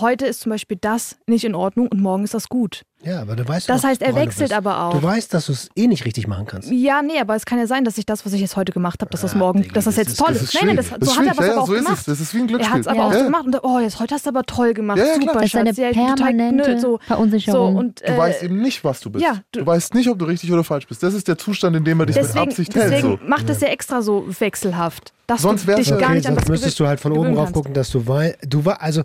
[0.00, 2.82] heute ist zum Beispiel das nicht in Ordnung und morgen ist das gut.
[3.04, 4.92] Ja, aber du weißt Das doch, heißt, er wechselt aber auch.
[4.92, 6.70] Du weißt, dass du es eh nicht richtig machen kannst.
[6.70, 9.00] Ja, nee, aber es kann ja sein, dass ich das, was ich jetzt heute gemacht
[9.00, 10.54] habe, dass das Ah, morgen, dass das das jetzt ist- toll das ist.
[10.54, 11.84] Nein, nein, das, Das so ist hat er aber so auch ist es.
[11.84, 12.08] gemacht.
[12.08, 12.72] Das ist wie ein Er Glücksspiel.
[12.74, 13.06] hat es aber Ja.
[13.08, 14.98] auch gemacht und oh, jetzt heute hast du aber toll gemacht.
[14.98, 15.22] Ja, ja, klar.
[15.22, 17.92] Super, Das ist eine permanente nö, so, so Verunsicherung.
[17.96, 19.24] Du äh, weißt eben nicht, was du bist.
[19.24, 21.02] ja, du, du- weißt nicht, ob du richtig oder falsch bist.
[21.02, 22.92] Das ist der Zustand, in dem er dich mit deswegen, Absicht hält.
[22.92, 23.28] deswegen So.
[23.28, 26.48] macht das ja extra so wechselhaft, dass Sonst du dich gar nicht an sonst das
[26.48, 27.52] müsstest du halt von oben kannst.
[27.52, 29.02] gucken, dass du weißt, du war also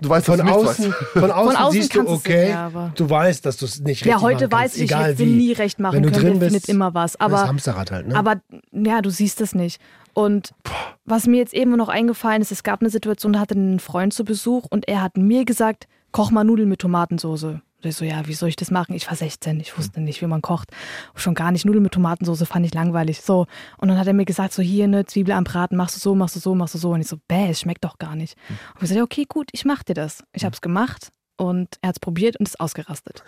[0.00, 3.44] Du weißt, von du nicht außen, von außen, außen siehst du, okay, ja, du weißt,
[3.44, 5.36] dass du es nicht richtig Ja, heute weiß ich, egal ich will wie.
[5.36, 7.12] nie recht machen Wenn du können, drin bist, findet immer was.
[7.12, 8.16] das Aber Hamsterrad halt, ne?
[8.16, 8.40] Aber
[8.72, 9.80] ja, du siehst es nicht.
[10.14, 10.52] Und
[11.04, 14.12] was mir jetzt eben noch eingefallen ist, es gab eine Situation, da hatte einen Freund
[14.12, 17.60] zu Besuch und er hat mir gesagt, koch mal Nudeln mit Tomatensauce.
[17.82, 18.94] Und ich so, ja, wie soll ich das machen?
[18.94, 20.70] Ich war 16, ich wusste nicht, wie man kocht.
[21.14, 21.64] Schon gar nicht.
[21.64, 23.22] Nudeln mit Tomatensauce fand ich langweilig.
[23.22, 23.46] So.
[23.78, 26.14] Und dann hat er mir gesagt, so hier eine Zwiebel am Braten, machst du so,
[26.14, 26.90] machst du so, machst du so.
[26.90, 28.36] Und ich so, bäh, es schmeckt doch gar nicht.
[28.74, 30.22] Und ich so, ja, okay, gut, ich mach dir das.
[30.32, 31.10] Ich hab's gemacht
[31.40, 33.24] und er hat's probiert und ist ausgerastet.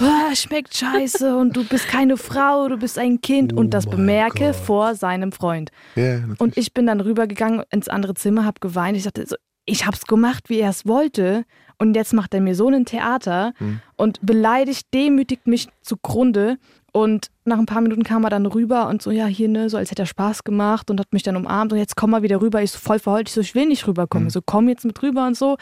[0.00, 3.52] Ah, schmeckt scheiße und du bist keine Frau, du bist ein Kind.
[3.54, 4.56] Oh und das mein bemerke Gott.
[4.56, 5.70] vor seinem Freund.
[5.94, 6.40] Natürlich.
[6.40, 8.96] Und ich bin dann rübergegangen ins andere Zimmer, hab geweint.
[8.96, 9.36] Ich dachte, so,
[9.66, 11.44] ich hab's gemacht, wie er es wollte.
[11.78, 13.80] Und jetzt macht er mir so ein Theater Hm.
[13.96, 16.56] und beleidigt, demütigt mich zugrunde.
[16.92, 19.76] Und nach ein paar Minuten kam er dann rüber und so, ja, hier, ne, so
[19.76, 22.40] als hätte er Spaß gemacht und hat mich dann umarmt und jetzt komm mal wieder
[22.40, 22.62] rüber.
[22.62, 24.26] Ich so voll verheult, ich so, ich will nicht rüberkommen.
[24.26, 24.30] Mhm.
[24.30, 25.56] So, komm jetzt mit rüber und so.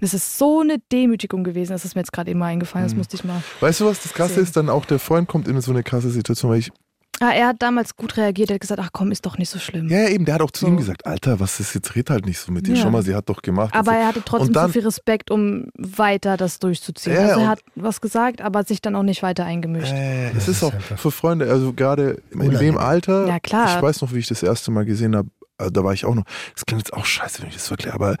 [0.00, 2.92] Das ist so eine Demütigung gewesen, das ist mir jetzt gerade eben mal eingefallen, das
[2.92, 2.98] Mhm.
[2.98, 3.42] musste ich mal.
[3.58, 4.44] Weißt du, was das Krasse Sehen.
[4.44, 4.56] ist?
[4.56, 6.70] Dann auch der Freund kommt in so eine krasse Situation, weil ich,
[7.20, 9.58] Ah, er hat damals gut reagiert, er hat gesagt, ach komm, ist doch nicht so
[9.58, 9.88] schlimm.
[9.88, 10.66] ja, ja, eben, der hat auch zu So.
[10.68, 12.74] ihm gesagt, Alter, was ist jetzt, red halt nicht so mit dir.
[12.76, 12.82] Ja.
[12.82, 13.74] Schau mal, sie hat doch gemacht.
[13.74, 13.96] Aber so.
[13.98, 17.16] er hatte trotzdem dann- zu viel Respekt, um weiter das durchzuziehen.
[17.16, 19.92] Ja, also er hat was gesagt, aber sich dann auch nicht weiter eingemischt.
[19.92, 22.78] Äh, Das es ist ist auch einfach für Freunde, also gerade in dem.
[22.78, 23.76] Alter, Ja, klar.
[23.76, 26.14] ich weiß noch, wie ich das erste Mal gesehen habe, äh, da war ich auch
[26.14, 28.16] noch, das klingt jetzt auch scheiße, wenn ich das so erkläre, aber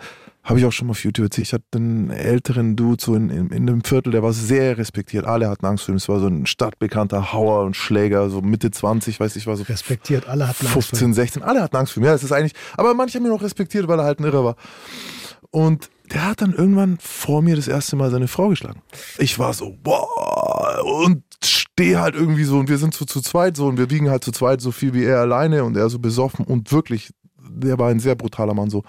[0.48, 3.28] habe ich auch schon mal auf YouTube erzählt, ich hatte einen älteren Dude so in,
[3.28, 6.20] in, in einem Viertel, der war sehr respektiert, alle hatten Angst vor ihm, es war
[6.20, 10.48] so ein stadtbekannter Hauer und Schläger, so Mitte 20, weiß ich, war so respektiert, alle
[10.48, 12.06] hatten Angst vor 15, 16, alle hatten Angst vor ihm.
[12.06, 14.42] Ja, das ist eigentlich, aber manche haben ihn auch respektiert, weil er halt ein Irrer
[14.42, 14.56] war.
[15.50, 18.80] Und der hat dann irgendwann vor mir das erste Mal seine Frau geschlagen.
[19.18, 23.58] Ich war so, boah, und stehe halt irgendwie so, und wir sind so zu zweit
[23.58, 25.98] so, und wir wiegen halt zu zweit so viel wie er alleine, und er so
[25.98, 28.82] besoffen, und wirklich, der war ein sehr brutaler Mann so.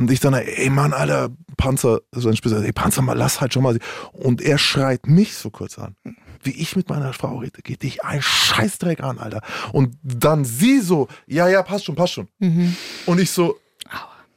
[0.00, 1.28] Und ich dann, ey Mann, Alter,
[1.58, 3.78] Panzer, so ein Spitzer, ey Panzer, mal lass halt schon mal.
[4.12, 5.94] Und er schreit mich so kurz an.
[6.42, 9.42] Wie ich mit meiner Frau rede, geht dich ein Scheißdreck an, Alter.
[9.74, 12.28] Und dann sie so, ja, ja, passt schon, passt schon.
[12.38, 12.74] Mhm.
[13.04, 13.59] Und ich so,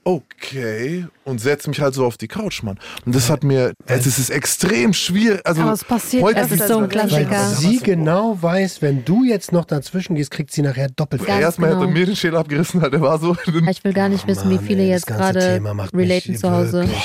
[0.03, 1.05] okay.
[1.25, 2.77] Und setze mich halt so auf die Couch, Mann.
[3.05, 5.41] Und das hat mir, es ist extrem schwierig.
[5.45, 7.11] Also, aber es passiert heute Das ist so ein wirklich.
[7.13, 7.69] Weil Klassiker.
[7.69, 11.25] sie genau weiß, wenn du jetzt noch dazwischen gehst, kriegt sie nachher doppelt.
[11.25, 11.91] Ganz erstmal hat er genau.
[11.93, 12.93] mir den Schädel abgerissen, halt.
[12.93, 13.35] Der war so.
[13.69, 16.35] Ich will gar nicht wissen, wie Mann, viele ey, jetzt gerade Thema macht mich relaten
[16.35, 16.81] zu Hause.
[16.81, 17.03] wirklich-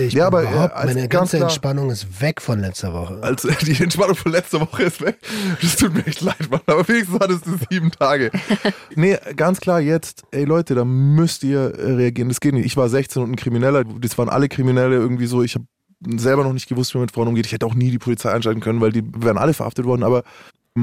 [0.00, 2.92] Ich Ja, aber, überhaupt, äh, als meine ganz ganze klar- Entspannung ist weg von letzter
[2.92, 3.18] Woche.
[3.22, 5.18] Also die Entspannung von letzter Woche ist weg.
[5.62, 6.60] Das tut mir echt leid, Mann.
[6.66, 8.30] Aber wenigstens hattest du sieben Tage.
[8.94, 12.28] Nee, ganz klar jetzt, ey Leute, da müsst ihr äh, reagieren.
[12.28, 12.64] Das geht nicht.
[12.64, 13.84] Ich war 16 und ein Krimineller.
[13.84, 15.42] Das waren alle Kriminelle irgendwie so.
[15.42, 15.66] Ich habe
[16.18, 17.46] selber noch nicht gewusst, wie man mit Frauen umgeht.
[17.46, 20.02] Ich hätte auch nie die Polizei einschalten können, weil die wären alle verhaftet worden.
[20.02, 20.22] Aber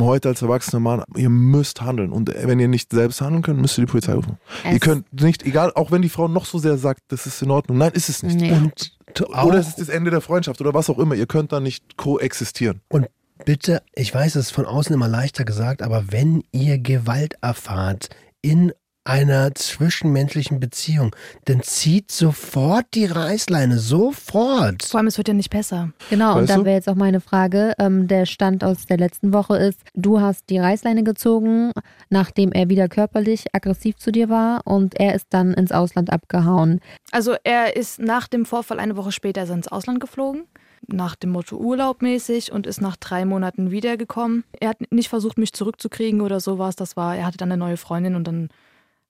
[0.02, 2.12] heute als erwachsener Mann, ihr müsst handeln.
[2.12, 4.38] Und wenn ihr nicht selbst handeln könnt, müsst ihr die Polizei rufen.
[4.64, 7.42] Es- ihr könnt nicht, egal, auch wenn die Frau noch so sehr sagt, das ist
[7.42, 7.78] in Ordnung.
[7.78, 8.40] Nein, ist es nicht.
[8.40, 8.52] Nee.
[8.52, 8.92] Und
[9.34, 11.14] auch, Oder es ist das Ende der Freundschaft oder was auch immer.
[11.16, 12.82] Ihr könnt da nicht koexistieren.
[12.90, 13.08] und
[13.46, 18.10] bitte, ich weiß, es ist von außen immer leichter gesagt, aber wenn ihr Gewalt erfahrt
[18.42, 18.72] in
[19.06, 24.84] einer zwischenmenschlichen Beziehung, dann zieht sofort die Reißleine, sofort.
[24.84, 25.90] Vor allem, es wird ja nicht besser.
[26.10, 26.66] Genau, und Weißt dann du?
[26.66, 27.74] wäre jetzt auch meine Frage.
[27.80, 31.72] Ähm, der Stand aus der letzten Woche ist, du hast die Reißleine gezogen,
[32.10, 36.80] nachdem er wieder körperlich aggressiv zu dir war und er ist dann ins Ausland abgehauen.
[37.12, 40.46] Also er ist nach dem Vorfall eine Woche später er ins Ausland geflogen,
[40.88, 44.44] nach dem Motto Urlaub mäßig und ist nach drei Monaten wiedergekommen.
[44.60, 46.76] Er hat nicht versucht, mich zurückzukriegen oder sowas.
[46.76, 48.50] Das war, er hatte dann eine neue Freundin und dann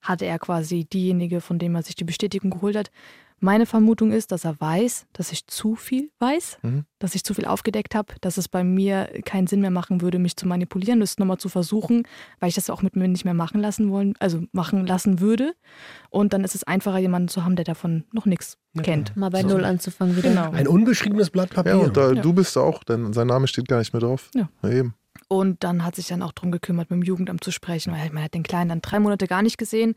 [0.03, 2.91] hatte er quasi diejenige, von dem er sich die Bestätigung geholt hat.
[3.39, 6.85] Meine Vermutung ist, dass er weiß, dass ich zu viel weiß, Mhm.
[6.99, 10.17] dass ich zu viel aufgedeckt habe, dass es bei mir keinen Sinn mehr machen würde,
[10.17, 12.07] mich zu manipulieren, das nochmal zu versuchen,
[12.39, 15.55] weil ich das auch mit mir nicht mehr machen lassen wollen, also machen lassen würde.
[16.09, 19.13] Und dann ist es einfacher, jemanden zu haben, der davon noch nichts kennt.
[19.17, 19.49] Mal bei So.
[19.49, 20.29] Null anzufangen wieder.
[20.29, 20.51] Genau.
[20.51, 21.73] Ein unbeschriebenes Blatt Papier.
[21.73, 22.21] Ja, und da, Ja.
[22.21, 24.29] du bist auch, denn sein Name steht gar nicht mehr drauf.
[24.35, 24.47] Ja.
[24.69, 24.93] eben.
[25.28, 28.24] Und dann hat sich dann auch darum gekümmert, mit dem Jugendamt zu sprechen, weil man
[28.24, 29.95] hat den Kleinen dann drei Monate gar nicht gesehen.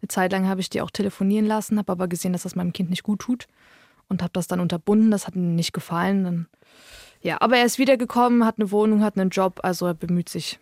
[0.00, 2.72] Eine Zeit lang habe ich die auch telefonieren lassen, habe aber gesehen, dass das meinem
[2.72, 3.46] Kind nicht gut tut
[4.08, 5.10] und habe das dann unterbunden.
[5.10, 6.24] Das hat ihm nicht gefallen.
[6.24, 6.46] Dann,
[7.22, 10.58] ja, aber er ist wiedergekommen, hat eine Wohnung, hat einen Job, also er bemüht sich.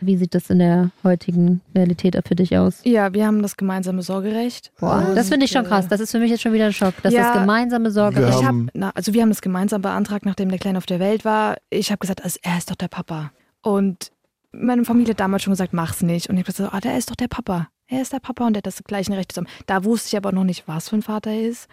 [0.00, 2.80] Wie sieht das in der heutigen Realität für dich aus?
[2.84, 4.70] Ja, wir haben das gemeinsame Sorgerecht.
[4.78, 5.88] Boah, das finde ich schon krass.
[5.88, 6.94] Das ist für mich jetzt schon wieder ein Schock.
[7.02, 7.32] Das Ja.
[7.32, 8.18] ist gemeinsame Sorge.
[8.20, 10.86] Wir Ich haben- hab, na, also wir haben das gemeinsam beantragt, nachdem der Kleine auf
[10.86, 11.56] der Welt war.
[11.70, 13.32] Ich habe gesagt, also er ist doch der Papa.
[13.62, 14.10] Und
[14.52, 16.28] meine Familie hat damals schon gesagt, mach's nicht.
[16.28, 17.68] Und ich habe gesagt, ah, der ist doch der Papa.
[17.88, 19.48] Er ist der Papa und der hat das gleiche Recht zusammen.
[19.66, 21.68] Da wusste ich aber noch nicht, was für ein Vater er ist.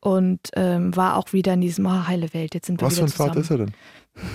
[0.00, 3.04] Und ähm, war auch wieder in diesem, oh, heile Welt, jetzt sind wir Was für
[3.04, 3.42] ein Vater zusammen.
[3.42, 4.30] ist er denn?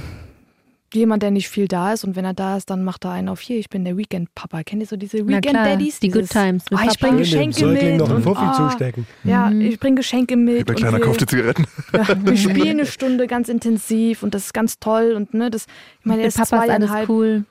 [0.96, 3.30] Jemand, der nicht viel da ist und wenn er da ist, dann macht er einen
[3.30, 4.64] auf hier, ich bin der Weekend-Papa.
[4.64, 6.00] Kennt ihr so diese Weekend-Daddies?
[6.00, 7.98] die Good Times mit Oh, ich bringe Dem Geschenke Säugling mit.
[8.00, 9.06] noch einen und, oh, zustecken.
[9.24, 9.62] Ja, Mhm.
[9.62, 10.68] ich bringe Geschenke mit.
[10.68, 11.66] Der und Kleiner wir- kauft die Zigaretten.
[11.92, 15.66] wir spielen eine Stunde ganz intensiv und das ist ganz toll und ne, das,
[16.00, 17.44] ich meine, er Mit ist Papa ist alles cool.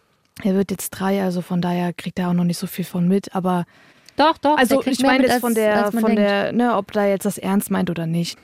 [0.43, 3.07] er wird jetzt drei, also von daher kriegt er auch noch nicht so viel von
[3.07, 3.67] mit, aber
[4.17, 4.57] Doch, doch.
[4.57, 6.19] also der ich meine jetzt von der, von denkt.
[6.19, 8.39] der, ne, ob da jetzt das ernst meint oder nicht.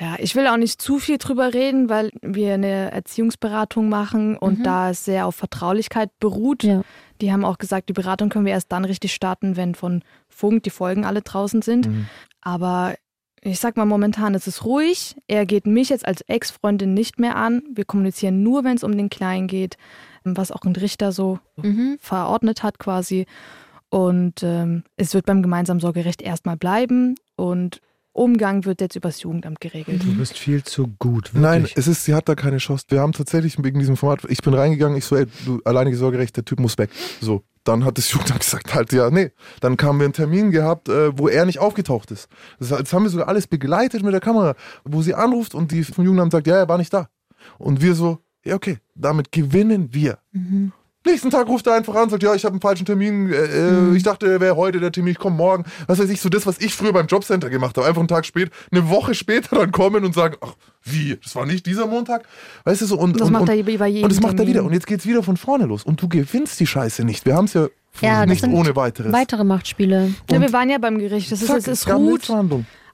[0.00, 4.60] Ja, ich will auch nicht zu viel drüber reden, weil wir eine Erziehungsberatung machen und
[4.60, 4.62] Mhm.
[4.62, 6.62] da es sehr auf Vertraulichkeit beruht.
[6.62, 6.82] Ja.
[7.20, 10.62] Die haben auch gesagt, die Beratung können wir erst dann richtig starten, wenn von Funk
[10.62, 11.88] die Folgen alle draußen sind.
[11.88, 12.06] Mhm.
[12.40, 12.94] Aber
[13.40, 15.16] ich sag mal, momentan ist es ruhig.
[15.26, 17.62] Er geht mich jetzt als Ex-Freundin nicht mehr an.
[17.74, 19.76] Wir kommunizieren nur, wenn es um den Kleinen geht,
[20.24, 21.96] was auch ein Richter so Mhm.
[22.00, 23.26] verordnet hat quasi.
[23.90, 27.80] Und ähm, es wird beim gemeinsamen Sorgerecht erstmal bleiben und
[28.12, 30.02] Umgang wird jetzt übers Jugendamt geregelt.
[30.02, 31.34] Du bist viel zu gut.
[31.34, 31.42] Wirklich.
[31.42, 32.86] Nein, es ist, sie hat da keine Chance.
[32.88, 36.36] Wir haben tatsächlich wegen diesem Format, ich bin reingegangen, ich so, ey, du, alleinige Sorgerecht,
[36.36, 36.90] der Typ muss weg.
[37.20, 39.30] So, dann hat das Jugendamt gesagt, halt, ja, nee.
[39.60, 42.28] Dann haben wir einen Termin gehabt, äh, wo er nicht aufgetaucht ist.
[42.58, 44.54] Das, das haben wir sogar alles begleitet mit der Kamera,
[44.84, 47.08] wo sie anruft und die vom Jugendamt sagt, ja, er war nicht da.
[47.58, 50.18] Und wir so, ja, okay, damit gewinnen wir.
[50.32, 50.72] Mhm.
[51.10, 53.36] Nächsten Tag ruft er einfach an und sagt, ja, ich habe einen falschen Termin, äh,
[53.36, 55.64] äh, ich dachte, er wäre heute der Termin, ich komme morgen.
[55.86, 57.86] Was weiß ich, so das, was ich früher beim Jobcenter gemacht habe.
[57.86, 60.54] Einfach einen Tag später, eine Woche später dann kommen und sagen, ach,
[60.84, 62.26] wie, das war nicht dieser Montag?
[62.64, 64.46] Weißt du so, und, Das und, macht und, er bei jedem und das macht er
[64.46, 64.64] wieder.
[64.64, 65.84] Und jetzt geht's wieder von vorne los.
[65.84, 67.24] Und du gewinnst die Scheiße nicht.
[67.24, 67.68] Wir haben es ja,
[68.00, 69.12] Ja, nicht ohne weiteres.
[69.12, 70.14] Weitere Machtspiele.
[70.30, 72.30] Ja, Und wir waren ja beim Gericht, das ist, Zack, es ist gab eine gut,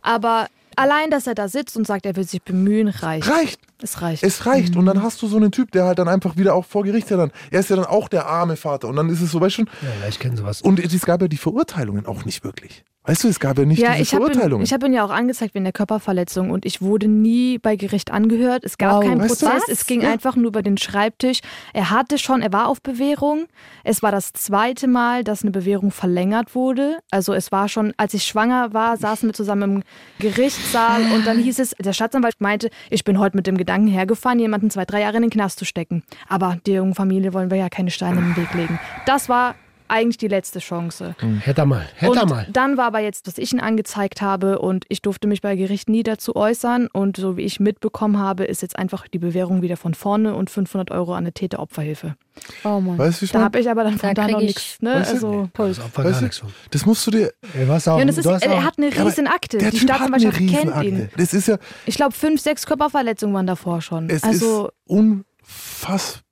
[0.03, 3.29] aber allein, dass er da sitzt und sagt, er will sich bemühen, reicht.
[3.29, 3.61] Reicht.
[3.85, 4.22] Es reicht.
[4.22, 4.76] Es reicht.
[4.76, 7.11] Und dann hast du so einen Typ, der halt dann einfach wieder auch vor Gericht
[7.11, 8.89] ja dann, er ist ja dann auch der arme Vater.
[8.89, 10.62] Und dann ist es so, weißt du schon, Ja, ja, ich kenne sowas.
[10.62, 12.82] und es gab ja die Verurteilungen auch nicht wirklich.
[13.07, 14.64] Weißt du, es gab ja nicht ja, diese ich habe ihn, Verurteilungen.
[14.64, 18.11] ich hab ihn ja auch angezeigt wegen der Körperverletzung und ich wurde nie bei Gericht
[18.11, 18.64] angehört.
[18.64, 19.05] Es gab Wow.
[19.05, 20.11] keinen Prozess, es ging Ja.
[20.11, 21.41] einfach nur über den Schreibtisch.
[21.74, 23.45] Er hatte schon, er war auf Bewährung.
[23.82, 26.97] Es war das zweite Mal, dass eine Bewährung verlängert wurde.
[27.11, 29.82] Also es war schon, als ich schwanger war, saßen wir zusammen im
[30.18, 34.39] Gerichtssaal und dann hieß es, der Staatsanwalt meinte, ich bin heute mit dem Gedanken hergefahren,
[34.39, 36.03] jemanden zwei, drei Jahre in den Knast zu stecken.
[36.29, 38.79] Aber der jungen Familie wollen wir ja keine Steine in den Weg legen.
[39.07, 39.55] Das war
[39.95, 41.14] eigentlich die letzte Chance.
[41.40, 42.47] Hätte er mal, hätte er mal.
[42.53, 45.88] dann war aber jetzt, dass ich ihn angezeigt habe und ich durfte mich bei Gericht
[45.88, 46.88] nie dazu äußern.
[46.92, 50.51] Und so wie ich mitbekommen habe, ist jetzt einfach die Bewährung wieder von vorne und
[50.51, 52.16] 500 Euro an eine Täteropferhilfe.
[52.64, 52.99] Oh Mann.
[52.99, 54.47] weißt du, wie ich Da habe ich aber dann Da von da krieg noch ich-
[54.49, 54.82] nichts.
[54.82, 54.95] Ne?
[54.95, 55.14] Weißt du?
[55.14, 56.24] Also, Das Opfer Weißt gar du?
[56.24, 56.49] nichts von.
[56.72, 57.32] Das musst du dir.
[57.55, 59.59] Ey, was auch, ja, das ist, du hast auch, er hat eine Riesenakte.
[59.59, 61.09] Der Die Staatsanwaltschaft kennt ihn.
[61.16, 64.11] Das ist ja, Ich glaube, fünf, sechs Körperverletzungen waren davor schon.
[64.11, 66.24] es also, ist unfassbar.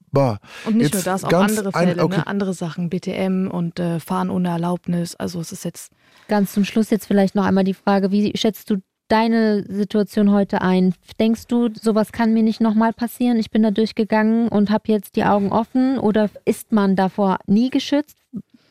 [0.67, 2.17] Und nicht jetzt nur das, auch andere ein- Fälle, okay.
[2.19, 2.27] ne?
[2.27, 5.15] andere Sachen, BTM und äh, Fahren ohne Erlaubnis.
[5.17, 5.93] Also es ist jetzt
[6.29, 8.77] Ganz zum Schluss jetzt vielleicht noch einmal die Frage, wie schätzt du
[9.09, 10.95] deine Situation heute ein?
[11.19, 13.39] Denkst du, sowas kann mir nicht nochmal passieren?
[13.39, 17.71] Ich bin da durchgegangen und habe jetzt die Augen offen oder ist man davor nie
[17.71, 18.17] geschützt?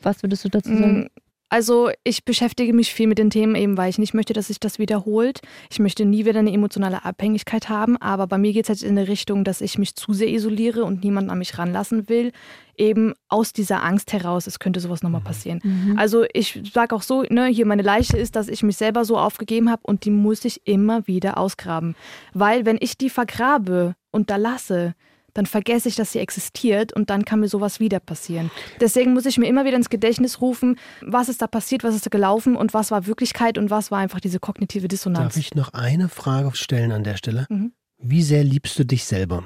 [0.02, 1.08] Was würdest du dazu sagen?
[1.52, 4.58] Also ich beschäftige mich viel mit den Themen eben, weil ich nicht möchte, dass sich
[4.58, 5.40] das wiederholt.
[5.70, 8.96] Ich möchte nie wieder eine emotionale Abhängigkeit haben, aber bei mir geht es halt in
[8.96, 12.32] eine Richtung, dass ich mich zu sehr isoliere und niemanden an mich ranlassen will.
[12.78, 15.60] Eben aus dieser Angst heraus, es könnte sowas nochmal passieren.
[15.98, 19.18] Also ich sage auch so, ne, hier meine Leiche ist, dass ich mich selber so
[19.18, 21.96] aufgegeben habe und die muss ich immer wieder ausgraben.
[22.32, 24.94] Weil wenn ich die vergrabe und da lasse,
[25.34, 28.50] dann vergesse ich, dass sie existiert und dann kann mir sowas wieder passieren.
[28.80, 32.06] Deswegen muss ich mir immer wieder ins Gedächtnis rufen, was ist da passiert, was ist
[32.06, 35.34] da gelaufen und was war Wirklichkeit und was war einfach diese kognitive Dissonanz.
[35.34, 37.46] Darf ich noch eine Frage stellen an der Stelle?
[37.48, 37.72] Mhm.
[37.98, 39.44] Wie sehr liebst du dich selber?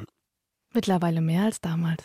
[0.73, 2.05] Mittlerweile mehr als damals.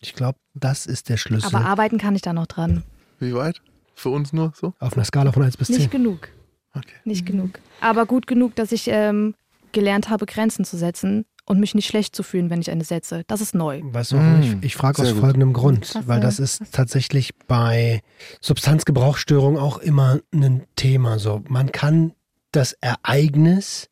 [0.00, 1.54] Ich glaube, das ist der Schlüssel.
[1.54, 2.82] Aber arbeiten kann ich da noch dran.
[3.18, 3.60] Wie weit?
[3.94, 4.72] Für uns nur so?
[4.78, 5.76] Auf einer Skala von 1 bis 10.
[5.76, 6.28] Nicht genug.
[6.72, 6.94] Okay.
[7.04, 7.60] Nicht genug.
[7.80, 9.34] Aber gut genug, dass ich ähm,
[9.72, 13.24] gelernt habe, Grenzen zu setzen und mich nicht schlecht zu fühlen, wenn ich eine setze.
[13.26, 13.80] Das ist neu.
[13.82, 14.38] Weißt du, warum?
[14.38, 15.18] Mm, ich, ich frage aus gut.
[15.18, 18.02] folgendem Grund, Krass, weil das ist tatsächlich bei
[18.40, 21.18] Substanzgebrauchsstörungen auch immer ein Thema.
[21.18, 22.12] So, man kann
[22.52, 23.88] das Ereignis,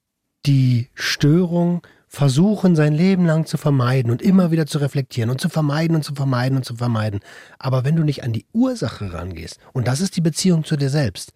[0.47, 5.49] die Störung versuchen, sein Leben lang zu vermeiden und immer wieder zu reflektieren und zu
[5.49, 7.19] vermeiden und zu vermeiden und zu vermeiden.
[7.59, 10.91] Aber wenn du nicht an die Ursache rangehst, und das ist die Beziehung zu dir
[10.91, 11.33] selbst,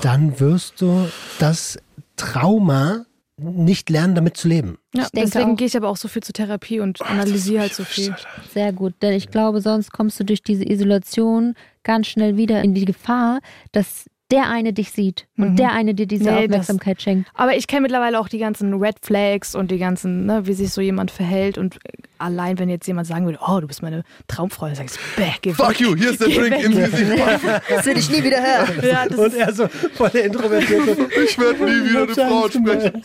[0.00, 1.06] dann wirst du
[1.38, 1.78] das
[2.16, 3.05] Trauma
[3.38, 4.78] nicht lernen, damit zu leben.
[4.94, 7.60] Ja, Ich denke deswegen auch- gehe ich aber auch so viel zur Therapie und analysiere
[7.62, 8.14] halt so viel.
[8.54, 12.72] Sehr gut, denn ich glaube, sonst kommst du durch diese Isolation ganz schnell wieder in
[12.74, 13.40] die Gefahr,
[13.72, 15.56] dass der eine dich sieht und Mhm.
[15.56, 17.30] der eine dir diese Nee, das- Aufmerksamkeit schenkt.
[17.34, 20.70] Aber ich kenne mittlerweile auch die ganzen Red Flags und die ganzen, ne, wie sich
[20.72, 21.58] so jemand verhält.
[21.58, 24.96] Und äh, allein, wenn jetzt jemand sagen würde, oh, du bist meine Traumfrau, dann sagst
[24.96, 25.80] du, bäh, geh Fuck weg.
[25.80, 27.22] you, hier ist der Drink in Gesicht.
[27.68, 28.80] Das will ich nie wieder hören.
[28.90, 31.08] Ja, das Und er so voll der Introvertierte.
[31.24, 33.02] Ich werde nie wieder eine Frau ansprechen.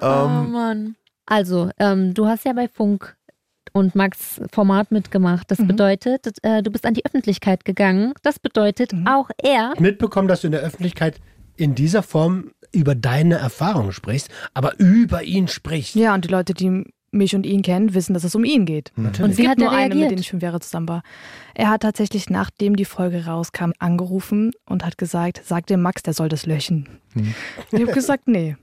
[0.00, 0.96] Oh Ähm, Mann.
[1.26, 3.16] Also, ähm, du hast ja bei Funk
[3.74, 5.50] und Max Format mitgemacht.
[5.50, 5.66] Das Mhm.
[5.66, 8.14] bedeutet, äh, du bist an die Öffentlichkeit gegangen.
[8.22, 9.06] Das bedeutet, Mhm.
[9.06, 11.20] auch er mitbekommen, dass du in der Öffentlichkeit
[11.56, 15.94] in dieser Form über deine Erfahrungen sprichst, aber über ihn sprichst.
[15.96, 18.90] ja, und die Leute, die mich und ihn kennen, wissen, dass es um ihn geht.
[18.96, 20.10] Und Es wie gibt er nur einen, mit reagiert?
[20.12, 21.02] dem ich fünf Jahre zusammen war.
[21.54, 26.12] Er hat tatsächlich, nachdem die Folge rauskam, angerufen und hat gesagt, sag dem Max, der
[26.12, 26.88] soll das löschen.
[27.70, 28.56] Ich habe gesagt, nee.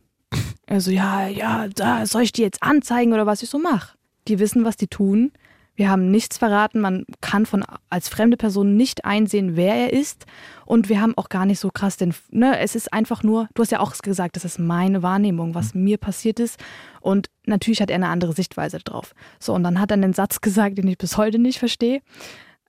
[0.68, 3.94] Also ja, ja, da soll ich die jetzt anzeigen oder was ich so mache.
[4.28, 5.32] Die wissen, was die tun.
[5.76, 6.82] Wir haben nichts verraten.
[6.82, 10.26] Man kann von als fremde Person nicht einsehen, wer er ist.
[10.66, 12.14] Und wir haben auch gar nicht so krass den.
[12.30, 13.48] Ne, es ist einfach nur.
[13.54, 16.60] Du hast ja auch gesagt, das ist meine Wahrnehmung, was mir passiert ist.
[17.00, 19.14] Und natürlich hat er eine andere Sichtweise drauf.
[19.40, 22.02] So und dann hat er einen Satz gesagt, den ich bis heute nicht verstehe.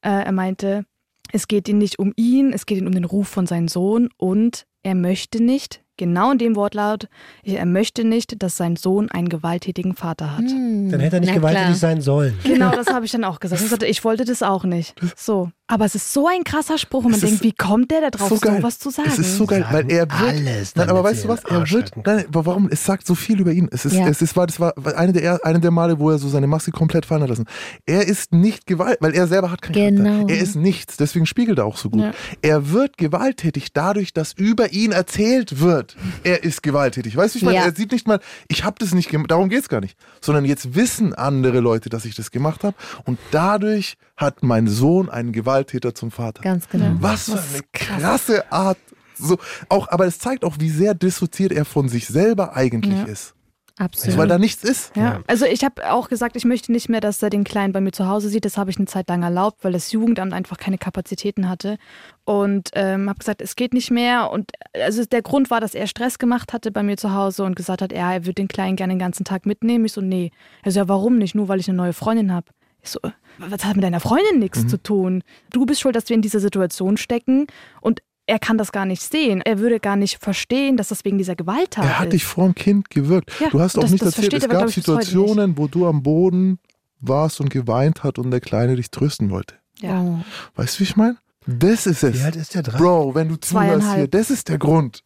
[0.02, 0.86] Äh, er meinte,
[1.32, 4.10] es geht ihm nicht um ihn, es geht ihm um den Ruf von seinem Sohn
[4.16, 7.08] und er möchte nicht, genau in dem Wortlaut,
[7.42, 10.44] er möchte nicht, dass sein Sohn einen gewalttätigen Vater hat.
[10.44, 11.76] Hm, Dann hätte er nicht na gewalttätig klar.
[11.76, 12.38] sein sollen.
[12.44, 13.62] Genau, das habe ich dann auch gesagt.
[13.62, 14.94] Ich sagte, ich wollte das auch nicht.
[15.16, 15.50] So.
[15.72, 18.10] Aber es ist so ein krasser Spruch und man Es denkt, wie kommt der da
[18.10, 18.58] drauf, so geil.
[18.58, 19.08] sowas zu sagen?
[19.10, 20.12] Es ist so geil, weil er wird.
[20.12, 21.42] alles, nein, aber weißt du was?
[21.44, 21.92] Er wird.
[22.04, 22.68] Nein, aber warum?
[22.70, 23.70] Es sagt so viel über ihn.
[23.72, 24.06] Es ist, Ja.
[24.06, 26.72] es ist, war, das war eine der, eine der Male, wo er so seine Maske
[26.72, 27.46] komplett fallen hat lassen.
[27.86, 30.10] Er ist nicht Gewalt, weil er selber hat keinen Genau.
[30.10, 30.34] Charakter.
[30.34, 30.98] Er ist nichts.
[30.98, 32.02] Deswegen spiegelt er auch so gut.
[32.02, 32.12] Ja.
[32.42, 35.96] Er wird gewalttätig dadurch, dass über ihn erzählt wird.
[36.22, 37.16] Er ist gewalttätig.
[37.16, 37.64] Weißt du, ich meine, Ja.
[37.64, 39.30] er sieht nicht mal, ich habe das nicht gemacht.
[39.30, 39.96] Darum geht's gar nicht.
[40.20, 42.76] Sondern jetzt wissen andere Leute, dass ich das gemacht habe.
[43.06, 46.42] Und dadurch hat mein Sohn einen Gewalttäter zum Vater.
[46.42, 46.92] Ganz genau.
[47.00, 48.78] Was für eine krasse Art.
[49.18, 49.36] So,
[49.68, 53.04] auch, aber es zeigt auch, wie sehr dissoziiert er von sich selber eigentlich Ja.
[53.04, 53.34] ist.
[53.78, 54.18] Absolut.
[54.18, 54.94] Weil da nichts ist.
[54.96, 57.80] Ja, also ich habe auch gesagt, ich möchte nicht mehr, dass er den Kleinen bei
[57.80, 58.44] mir zu Hause sieht.
[58.44, 61.78] Das habe ich eine Zeit lang erlaubt, weil das Jugendamt einfach keine Kapazitäten hatte.
[62.24, 64.30] Und ähm, habe gesagt, es geht nicht mehr.
[64.30, 67.56] Und also der Grund war, dass er Stress gemacht hatte bei mir zu Hause und
[67.56, 69.86] gesagt hat, ja, er würde den Kleinen gerne den ganzen Tag mitnehmen.
[69.86, 70.32] Ich so, nee.
[70.62, 71.34] Er so, ja, warum nicht?
[71.34, 72.48] Nur weil ich eine neue Freundin habe.
[72.82, 72.98] Ich so,
[73.38, 75.22] was hat mit deiner Freundin nichts zu tun?
[75.50, 77.46] Du bist schuld, dass wir in dieser Situation stecken
[77.80, 79.40] und er kann das gar nicht sehen.
[79.40, 82.12] Er würde gar nicht verstehen, dass das wegen dieser Gewalttat Er hat ist.
[82.14, 83.30] dich vor dem Kind gewürgt.
[83.40, 85.86] Ja, du hast auch das- nicht das erzählt, es aber, gab ich, Situationen, wo du
[85.86, 86.58] am Boden
[87.00, 89.56] warst und geweint hat und der Kleine dich trösten wollte.
[89.80, 90.20] ja.
[90.54, 91.16] Weißt du, wie ich meine?
[91.46, 92.14] Das ist es.
[92.20, 92.78] Wie alt ist der drei?
[92.78, 95.02] Bro, wenn du zuhörst hier, das ist der Grund,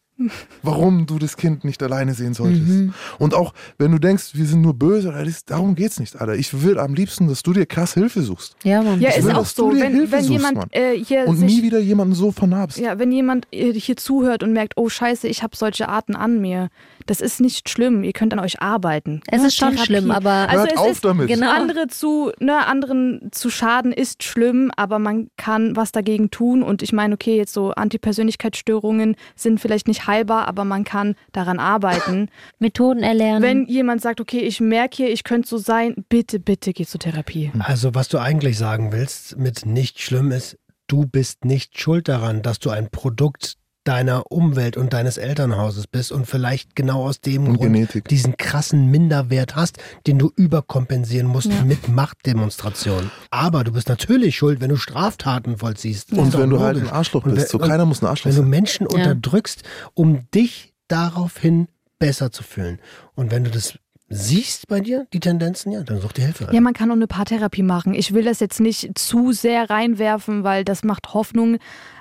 [0.63, 2.67] warum du das Kind nicht alleine sehen solltest.
[2.67, 2.93] Mhm.
[3.19, 5.13] Und auch, wenn du denkst, wir sind nur böse,
[5.45, 6.35] darum geht's nicht, Alter.
[6.35, 8.55] Ich will am liebsten, dass du dir krass Hilfe suchst.
[8.63, 8.99] Ja, Mann.
[8.99, 9.71] Ja, Ich ist will, auch dass du so.
[9.71, 12.77] dir Wenn, Hilfe wenn suchst, jemand äh, hier Und sich, nie wieder jemanden so vernarbst.
[12.77, 16.41] ja, wenn jemand äh, hier zuhört und merkt, oh Scheiße, ich habe solche Arten an
[16.41, 16.69] mir,
[17.07, 18.03] das ist nicht schlimm.
[18.03, 19.21] Ihr könnt an euch arbeiten.
[19.31, 19.85] Es Ne, ist schon Therapie.
[19.85, 21.27] schlimm, aber also Hört es auf ist, damit.
[21.27, 21.49] Genau.
[21.51, 26.61] andere zu, ne, anderen zu schaden ist schlimm, aber man kann was dagegen tun.
[26.61, 31.59] Und ich meine, okay, jetzt so Antipersönlichkeitsstörungen sind vielleicht nicht heilbar, aber man kann daran
[31.59, 32.29] arbeiten.
[32.59, 33.41] Methoden erlernen.
[33.43, 36.99] Wenn jemand sagt, okay, ich merke hier, ich könnte so sein, bitte, bitte geh zur
[36.99, 37.51] Therapie.
[37.59, 42.41] Also, was du eigentlich sagen willst mit nicht schlimm ist, du bist nicht schuld daran,
[42.41, 43.55] dass du ein Produkt
[43.87, 48.07] deiner Umwelt und deines Elternhauses bist und vielleicht genau aus dem Und Grund Genetik.
[48.07, 49.77] diesen krassen Minderwert hast,
[50.07, 51.63] den du überkompensieren musst Ja.
[51.63, 53.11] mit Machtdemonstrationen.
[53.31, 56.11] Aber du bist natürlich schuld, wenn du Straftaten vollziehst.
[56.13, 56.89] Und wenn du halt ein.
[56.89, 57.49] Arschloch bist.
[57.49, 58.49] So wenn- keiner muss ein Arschloch Wenn du sein.
[58.49, 58.97] Menschen Ja.
[58.97, 59.63] unterdrückst,
[59.93, 61.67] um dich daraufhin
[61.99, 62.79] besser zu fühlen.
[63.15, 63.77] Und wenn du das
[64.09, 66.47] siehst bei dir, die Tendenzen, ja, dann such dir Hilfe.
[66.51, 67.93] Ja, man kann auch eine Paartherapie machen.
[67.93, 71.57] Ich will das jetzt nicht zu sehr reinwerfen, weil das macht Hoffnung.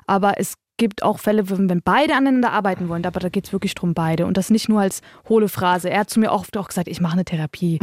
[0.07, 3.75] Aber es gibt auch Fälle, wenn beide aneinander arbeiten wollen, aber da geht es wirklich
[3.75, 4.27] drum beide.
[4.27, 5.91] Und das nicht nur als hohle Phrase.
[5.91, 7.79] Er hat zu mir oft auch gesagt, ich mache eine Therapie.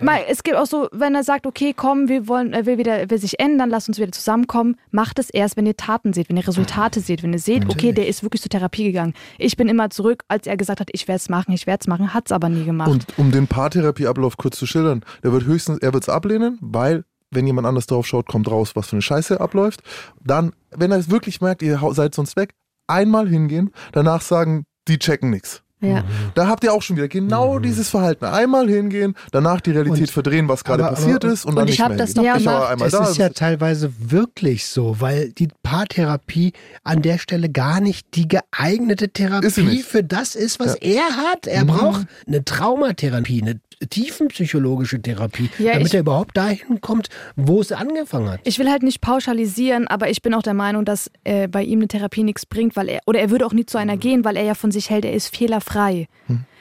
[0.00, 2.98] Mal, es gibt auch so, wenn er sagt, okay, komm, wir wollen, er will wieder,
[2.98, 6.28] er will sich ändern, lass uns wieder zusammenkommen, macht es erst, wenn ihr Taten seht,
[6.28, 7.94] wenn ihr Resultate seht, wenn ihr seht, okay, Natürlich.
[7.94, 9.14] der ist wirklich zur Therapie gegangen.
[9.38, 11.86] Ich bin immer zurück, als er gesagt hat, ich werde es machen, ich werde es
[11.86, 12.90] machen, hat es aber nie gemacht.
[12.90, 17.04] Und um den Paartherapieablauf kurz zu schildern, der wird höchstens, er wird es ablehnen, weil
[17.34, 19.82] wenn jemand anders drauf schaut, kommt raus, was für eine Scheiße abläuft.
[20.24, 22.50] Dann, wenn er es wirklich merkt, ihr seid sonst weg,
[22.86, 25.62] einmal hingehen, danach sagen, die checken nichts.
[25.80, 26.02] ja.
[26.34, 28.24] Da habt ihr auch schon wieder genau dieses Verhalten.
[28.24, 31.64] Einmal hingehen, danach die Realität Und- verdrehen, was gerade passiert aber- ist und, und dann
[31.68, 32.70] ich nicht hab mehr das ich war gemacht.
[32.72, 33.04] einmal Es da.
[33.04, 36.52] ist ja teilweise wirklich so, weil die Paartherapie
[36.84, 41.46] an der Stelle gar nicht die geeignete Therapie für das ist, was er hat.
[41.46, 41.68] Er Mhm.
[41.68, 43.60] braucht eine Traumatherapie, eine
[43.90, 48.40] tiefenpsychologische Therapie, Ja, damit ich- er überhaupt dahin kommt, wo es angefangen hat.
[48.44, 51.80] Ich will halt nicht pauschalisieren, aber ich bin auch der Meinung, dass äh, bei ihm
[51.80, 54.36] eine Therapie nichts bringt, weil er oder er würde auch nie zu einer gehen, weil
[54.36, 56.08] er ja von sich hält, er ist fehlerfrei.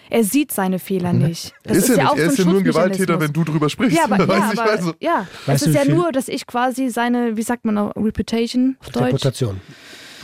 [0.09, 1.53] Er sieht seine Fehler nicht.
[1.63, 2.05] Das ist, ja nicht.
[2.07, 3.97] auch er so ist ja nur ein Gewalttäter, wenn du drüber sprichst.
[3.97, 4.93] Ja, aber, ja, Weißt du, ich aber meine so.
[4.99, 5.27] ja.
[5.45, 8.75] Weißt es ist ja viel- nur, dass ich quasi seine, wie sagt man, noch, Reputation
[8.81, 9.05] auf Deutsch?
[9.05, 9.61] Reputation.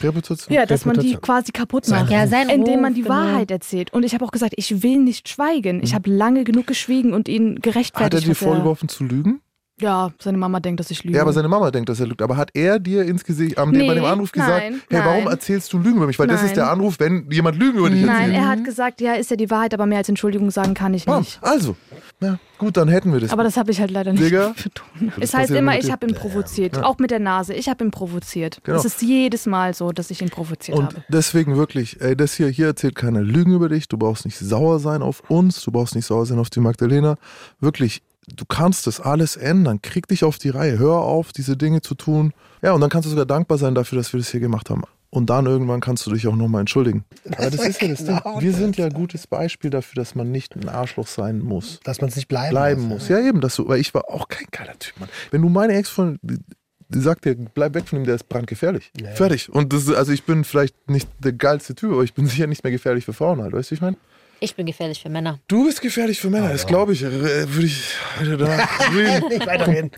[0.04, 0.54] Reputation.
[0.54, 1.22] Ja, dass man die Reputation.
[1.22, 2.12] quasi kaputt Sein macht.
[2.12, 3.16] Ja, sein indem man die genau.
[3.16, 3.94] Wahrheit erzählt.
[3.94, 5.82] Und ich habe auch gesagt, ich will nicht schweigen.
[5.84, 8.28] Ich habe lange genug geschwiegen und ihn Hat er gerechtfertigt.
[8.28, 9.42] dir vorgeworfen zu lügen?
[9.82, 11.16] Ja, seine Mama denkt, dass ich lüge.
[11.18, 12.22] Ja, aber seine Mama denkt, dass er lügt.
[12.22, 15.24] Aber hat er dir ins Gesicht, am, Nee, bei dem Anruf gesagt, nein, hey, warum
[15.26, 15.34] nein.
[15.34, 16.20] erzählst du Lügen über mich?
[16.20, 16.48] Weil das Nein.
[16.50, 18.36] ist der Anruf, wenn jemand Lügen über dich Nein, erzählt.
[18.36, 21.06] er hat gesagt, ja, ist ja die Wahrheit, aber mehr als Entschuldigung sagen kann ich
[21.08, 21.40] nicht.
[21.42, 21.76] also,
[22.22, 23.32] ja, gut, dann hätten wir das.
[23.32, 25.14] Aber das habe ich halt leider nicht Digga, betont.
[25.18, 26.76] das Es heißt immer, ich habe ihn provoziert.
[26.76, 26.84] Ja.
[26.84, 27.54] Auch mit der Nase.
[27.54, 28.60] Ich habe ihn provoziert.
[28.64, 28.78] Genau.
[28.78, 31.04] Es ist jedes Mal so, dass ich ihn provoziert Und habe.
[31.08, 33.88] deswegen wirklich, ey, das hier, hier erzählt keiner Lügen über dich.
[33.88, 37.16] Du brauchst nicht sauer sein auf uns, du brauchst nicht sauer sein auf die Magdalena.
[37.62, 38.02] Wirklich,
[38.36, 39.82] du kannst das alles ändern.
[39.82, 40.80] Krieg dich auf die Reihe.
[40.80, 42.34] Hör auf, diese Dinge zu tun.
[42.62, 44.84] Ja, und dann kannst du sogar dankbar sein dafür, dass wir das hier gemacht haben.
[45.12, 47.04] Und dann irgendwann kannst du dich auch nochmal entschuldigen.
[47.36, 48.20] Aber das ist ja das Ding.
[48.40, 51.80] Wir sind ja ein gutes Beispiel dafür, dass man nicht ein Arschloch sein muss.
[51.84, 53.08] Dass man es nicht bleiben, Bleiben muss.
[53.08, 55.10] Ja, eben, dass du, weil ich war auch kein geiler Typ, Mann.
[55.32, 56.20] Wenn du meine Ex-Freundin,
[56.90, 58.92] die, sagt dir, bleib weg von ihm, der ist brandgefährlich.
[59.00, 59.12] Ja.
[59.12, 59.50] Fertig.
[59.50, 62.64] Und das, also ich bin vielleicht nicht der geilste Typ, aber ich bin sicher nicht
[62.64, 63.54] mehr gefährlich für Frauen halt.
[63.54, 63.98] Weißt du, ich meine?
[64.42, 65.40] Ich bin gefährlich für Männer.
[65.48, 67.04] Du bist gefährlich für Männer, das glaube ich.
[67.04, 67.84] Äh, Würde ich
[68.20, 69.28] danach reden.
[69.30, 69.92] Nicht weiterreden.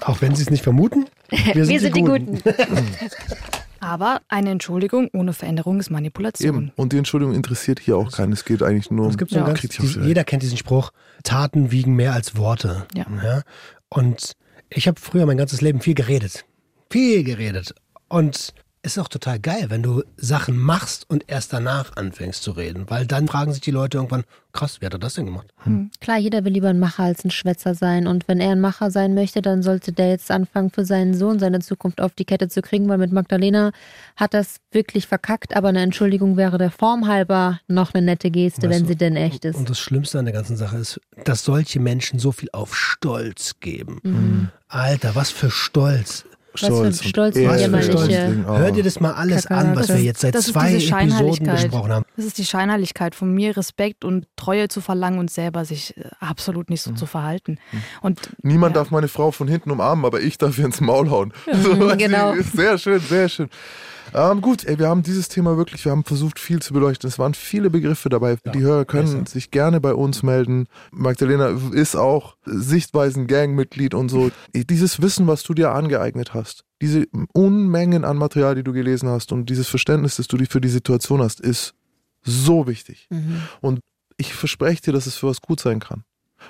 [0.00, 1.06] Auch wenn sie es nicht vermuten.
[1.30, 2.42] Wir sind, Wir sind die Guten.
[3.80, 6.48] Aber eine Entschuldigung ohne Veränderung ist Manipulation.
[6.48, 6.72] Eben.
[6.76, 8.32] Und die Entschuldigung interessiert hier auch keinen.
[8.32, 9.10] Es geht eigentlich nur um.
[9.10, 9.52] Es gibt so einen Ja.
[9.52, 10.90] ganz, die die, jeder kennt diesen Spruch,
[11.22, 12.86] Taten wiegen mehr als Worte.
[12.94, 13.06] Ja.
[13.90, 14.32] Und
[14.70, 16.44] ich habe früher mein ganzes Leben viel geredet.
[16.90, 17.74] Viel geredet.
[18.08, 18.54] Und
[18.84, 22.84] ist auch total geil, wenn du Sachen machst und erst danach anfängst zu reden.
[22.88, 25.46] Weil dann fragen sich die Leute irgendwann, krass, wie hat er das denn gemacht?
[26.00, 28.06] Klar, jeder will lieber ein Macher als ein Schwätzer sein.
[28.06, 31.38] Und wenn er ein Macher sein möchte, dann sollte der jetzt anfangen, für seinen Sohn
[31.38, 33.72] seine Zukunft auf die Kette zu kriegen, weil mit Magdalena
[34.16, 35.56] hat das wirklich verkackt.
[35.56, 38.96] Aber eine Entschuldigung wäre der Form halber noch eine nette Geste, Weißt wenn du, sie
[38.96, 39.56] denn echt ist.
[39.56, 43.54] Und das Schlimmste an der ganzen Sache ist, dass solche Menschen so viel auf Stolz
[43.60, 44.00] geben.
[44.02, 44.48] Mhm.
[44.68, 46.26] Alter, was für Stolz.
[46.56, 48.56] Für ein und Stolz und jämmerliche- oh.
[48.56, 50.76] Hör dir das mal alles an, was Das- wir jetzt seit das ist zwei diese
[50.94, 51.62] Episoden Scheinheiligkeit.
[51.70, 52.04] besprochen haben.
[52.16, 56.04] Das ist die Scheinheiligkeit von mir, Respekt und Treue zu verlangen und selber sich äh,
[56.20, 56.96] absolut nicht so Mhm.
[56.96, 57.58] zu verhalten.
[58.02, 58.82] Und Niemand ja.
[58.82, 61.32] darf meine Frau von hinten umarmen, aber ich darf ihr ins Maul hauen.
[61.52, 62.32] So, weißt du, genau.
[62.32, 63.48] ist Sehr schön, sehr schön.
[64.14, 67.08] Ähm, gut, ey, wir haben dieses Thema wirklich, wir haben versucht viel zu beleuchten.
[67.08, 68.36] Es waren viele Begriffe dabei.
[68.54, 70.68] die Hörer können sich gerne bei uns melden.
[70.92, 74.30] Magdalena ist auch Sichtweisen-Gang-Mitglied und so.
[74.54, 79.32] Dieses Wissen, was du dir angeeignet hast, diese Unmengen an Material, die du gelesen hast
[79.32, 81.74] und dieses Verständnis, das du dir für die Situation hast, ist
[82.22, 83.08] so wichtig.
[83.10, 83.42] Mhm.
[83.60, 83.80] Und
[84.16, 86.04] ich verspreche dir, dass es für was gut sein kann.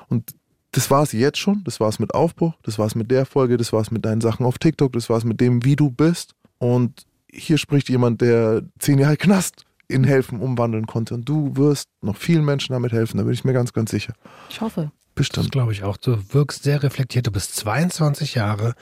[0.09, 0.35] Und
[0.73, 3.25] das war es jetzt schon, das war es mit Aufbruch, das war es mit der
[3.25, 5.77] Folge, das war es mit deinen Sachen auf TikTok, das war es mit dem, wie
[5.77, 6.35] du bist.
[6.59, 11.14] Und hier spricht jemand, der zehn Jahre Knast in helfen umwandeln konnte.
[11.14, 14.14] Und du wirst noch vielen Menschen damit helfen, da bin ich mir ganz, ganz sicher.
[14.49, 14.91] Ich hoffe.
[15.16, 15.53] Das Bestimmt.
[15.53, 15.97] glaube ich auch.
[15.97, 17.26] Du wirkst sehr reflektiert.
[17.26, 18.74] Du bist 22 Jahre.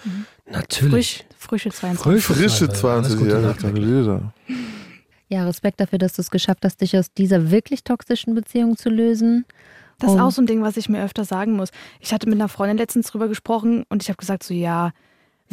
[0.51, 1.25] Natürlich.
[1.39, 2.25] Frisch, frische 22.
[2.25, 2.25] Frisch.
[2.39, 4.33] Frische Alles 20 Gute Jahre.
[5.29, 8.89] Ja, Respekt dafür, dass du es geschafft hast, dich aus dieser wirklich toxischen Beziehung zu
[8.91, 9.45] lösen.
[9.99, 11.71] Das ist Und- auch so ein Ding, was ich mir öfter sagen muss.
[12.01, 14.93] Ich hatte mit einer Freundin letztens drüber gesprochen und ich habe gesagt, so ja,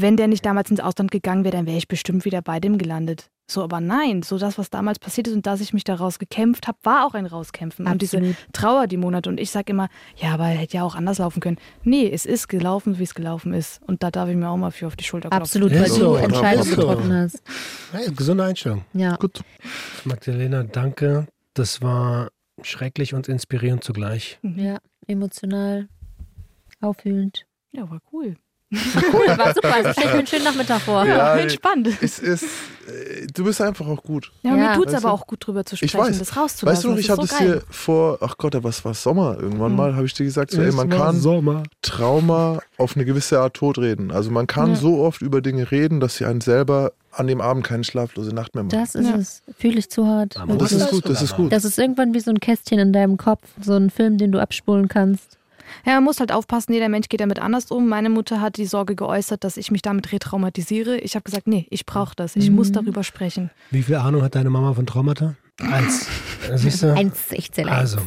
[0.02, 2.78] wenn der nicht damals ins Ausland gegangen wäre, dann wäre ich bestimmt wieder bei dem
[2.78, 3.30] gelandet.
[3.52, 6.68] So, aber nein, so das, was damals passiert ist und dass ich mich daraus gekämpft
[6.68, 7.88] habe, war auch ein Rauskämpfen.
[7.88, 8.36] Und diese Absolut.
[8.54, 9.28] Trauer die Monate.
[9.28, 11.58] Und ich sage immer, ja, aber hätte ja auch anders laufen können.
[11.84, 13.82] Nee, es ist gelaufen, wie es gelaufen ist.
[13.88, 15.42] Und da darf ich mir auch mal für auf die Schulter klopfen.
[15.42, 16.76] Absolut, Ja, weil so, du Entscheidungen so.
[16.76, 17.42] getroffen hast.
[17.92, 18.86] Hey, gesunde Einstellung.
[18.94, 19.16] Ja.
[19.16, 19.42] Gut.
[20.06, 21.26] Magdalena, danke.
[21.56, 22.30] Das war
[22.62, 24.38] schrecklich und inspirierend zugleich.
[24.44, 24.78] Ja,
[25.08, 25.88] emotional,
[26.82, 27.46] auffühlend.
[27.72, 28.36] Ja, war cool.
[28.72, 29.74] Cool, war super.
[29.74, 31.04] Also stell ich mir einen schönen Nachmittag vor.
[31.06, 31.88] Ja, entspannt.
[32.02, 34.32] Es ist, äh, du bist einfach auch gut.
[34.44, 34.70] Ja, Ja.
[34.70, 35.16] mir tut es aber du?
[35.16, 36.20] auch gut drüber zu Ich sprechen, weiß.
[36.20, 36.68] das rauszulassen.
[36.68, 37.48] Weißt du noch, Das ich habe so das geil.
[37.60, 39.78] dir vor, ach Gott, was war Sommer irgendwann Mhm.
[39.78, 41.64] mal, habe ich dir gesagt, so, ey, man kann Sommer.
[41.82, 44.12] Trauma auf eine gewisse Art totreden.
[44.12, 44.76] Also man kann Ja.
[44.76, 48.54] so oft über Dinge reden, dass sie einen selber an dem Abend keine schlaflose Nacht
[48.54, 48.78] mehr machen.
[48.80, 49.16] Das ist Ja.
[49.16, 49.42] es.
[49.58, 50.36] Fühle ich zu hart.
[50.60, 51.52] Das ist gut, das ist gut.
[51.52, 54.40] Das ist irgendwann wie so ein Kästchen in deinem Kopf, so ein Film, den du
[54.40, 55.39] abspulen kannst.
[55.86, 57.88] Ja, man muss halt aufpassen, jeder Mensch geht damit anders um.
[57.88, 60.98] Meine Mutter hat die Sorge geäußert, dass ich mich damit retraumatisiere.
[61.00, 62.36] Ich habe gesagt, nee, ich brauche das.
[62.36, 62.56] Ich Mhm.
[62.56, 63.50] muss darüber sprechen.
[63.72, 65.36] Wie viel Ahnung hat deine Mama von Traumata?
[65.60, 66.08] Eins.
[66.56, 66.88] Siehst du?
[66.94, 67.68] 1,16.
[67.68, 68.00] Also,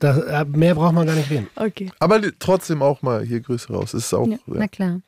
[0.00, 1.48] da, äh, mehr braucht man gar nicht reden.
[1.56, 1.90] Okay.
[2.00, 3.94] Aber trotzdem auch mal hier Grüße raus.
[3.94, 4.32] Es ist auch, Ja.
[4.34, 4.38] ja.
[4.46, 5.00] Na klar.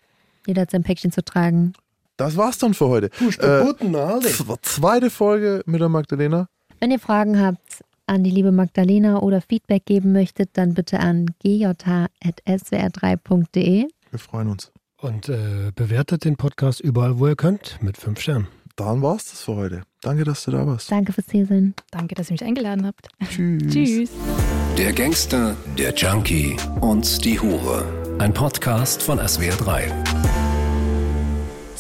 [0.46, 1.72] Jeder hat sein Päckchen zu tragen.
[2.16, 3.08] Das war's dann für heute.
[3.08, 4.28] Push Äh, Aldi.
[4.28, 6.46] Z- Zweite Folge mit der Magdalena.
[6.78, 7.58] Wenn ihr Fragen habt
[8.12, 13.88] an die liebe Magdalena oder Feedback geben möchtet, dann bitte an gj.swr3.de.
[14.10, 14.70] Wir freuen uns.
[14.98, 18.46] Und äh, bewertet den Podcast überall, wo ihr könnt, mit fünf Sternen.
[18.76, 19.82] Dann war's das für heute.
[20.00, 20.90] Danke, dass du da warst.
[20.90, 21.74] Danke fürs sein.
[21.90, 23.08] Danke, dass ihr mich eingeladen habt.
[23.28, 23.72] Tschüss.
[23.72, 24.10] Tschüss.
[24.78, 27.84] Der Gangster, der Junkie und die Hure.
[28.18, 30.41] Ein Podcast von SWR3.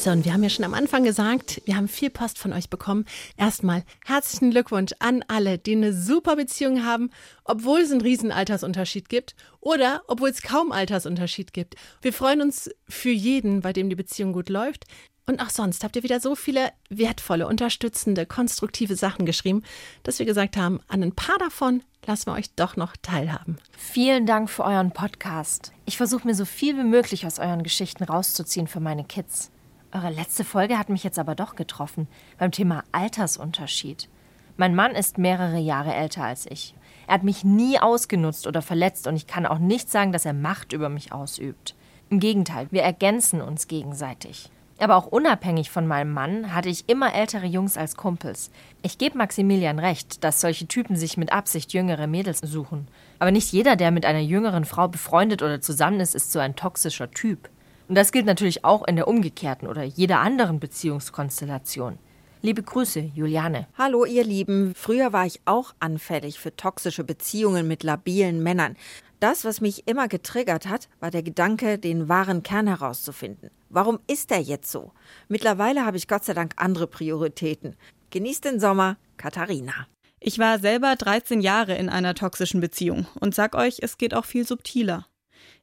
[0.02, 2.68] So, und wir haben ja schon am Anfang gesagt, wir haben viel Post von euch
[2.68, 3.06] bekommen.
[3.36, 7.10] Erstmal herzlichen Glückwunsch an alle, die eine super Beziehung haben,
[7.44, 11.76] obwohl es einen riesen Altersunterschied gibt oder obwohl es kaum Altersunterschied gibt.
[12.00, 14.86] Wir freuen uns für jeden, bei dem die Beziehung gut läuft.
[15.24, 19.62] Und auch sonst habt ihr wieder so viele wertvolle, unterstützende, konstruktive Sachen geschrieben,
[20.02, 23.56] dass wir gesagt haben, an ein paar davon lassen wir euch doch noch teilhaben.
[23.78, 25.70] Vielen Dank für euren Podcast.
[25.86, 29.51] Ich versuche mir so viel wie möglich aus euren Geschichten rauszuziehen für meine Kids.
[29.94, 34.08] Eure letzte Folge hat mich jetzt aber doch getroffen beim Thema Altersunterschied.
[34.56, 36.74] Mein Mann ist mehrere Jahre älter als ich.
[37.06, 40.32] Er hat mich nie ausgenutzt oder verletzt und ich kann auch nicht sagen, dass er
[40.32, 41.74] Macht über mich ausübt.
[42.08, 44.50] Im Gegenteil, wir ergänzen uns gegenseitig.
[44.78, 48.50] Aber auch unabhängig von meinem Mann hatte ich immer ältere Jungs als Kumpels.
[48.80, 52.88] Ich gebe Maximilian recht, dass solche Typen sich mit Absicht jüngere Mädels suchen.
[53.18, 56.56] Aber nicht jeder, der mit einer jüngeren Frau befreundet oder zusammen ist, ist so ein
[56.56, 57.50] toxischer Typ.
[57.92, 61.98] Und das gilt natürlich auch in der umgekehrten oder jeder anderen Beziehungskonstellation.
[62.40, 63.66] Liebe Grüße, Juliane.
[63.76, 68.78] Hallo ihr Lieben, früher war ich auch anfällig für toxische Beziehungen mit labilen Männern.
[69.20, 73.50] Das, was mich immer getriggert hat, war der Gedanke, den wahren Kern herauszufinden.
[73.68, 74.92] Warum ist er jetzt so?
[75.28, 77.76] Mittlerweile habe ich Gott sei Dank andere Prioritäten.
[78.08, 79.86] Genießt den Sommer, Katharina.
[80.18, 84.24] Ich war selber 13 Jahre in einer toxischen Beziehung und sag euch, es geht auch
[84.24, 85.04] viel subtiler.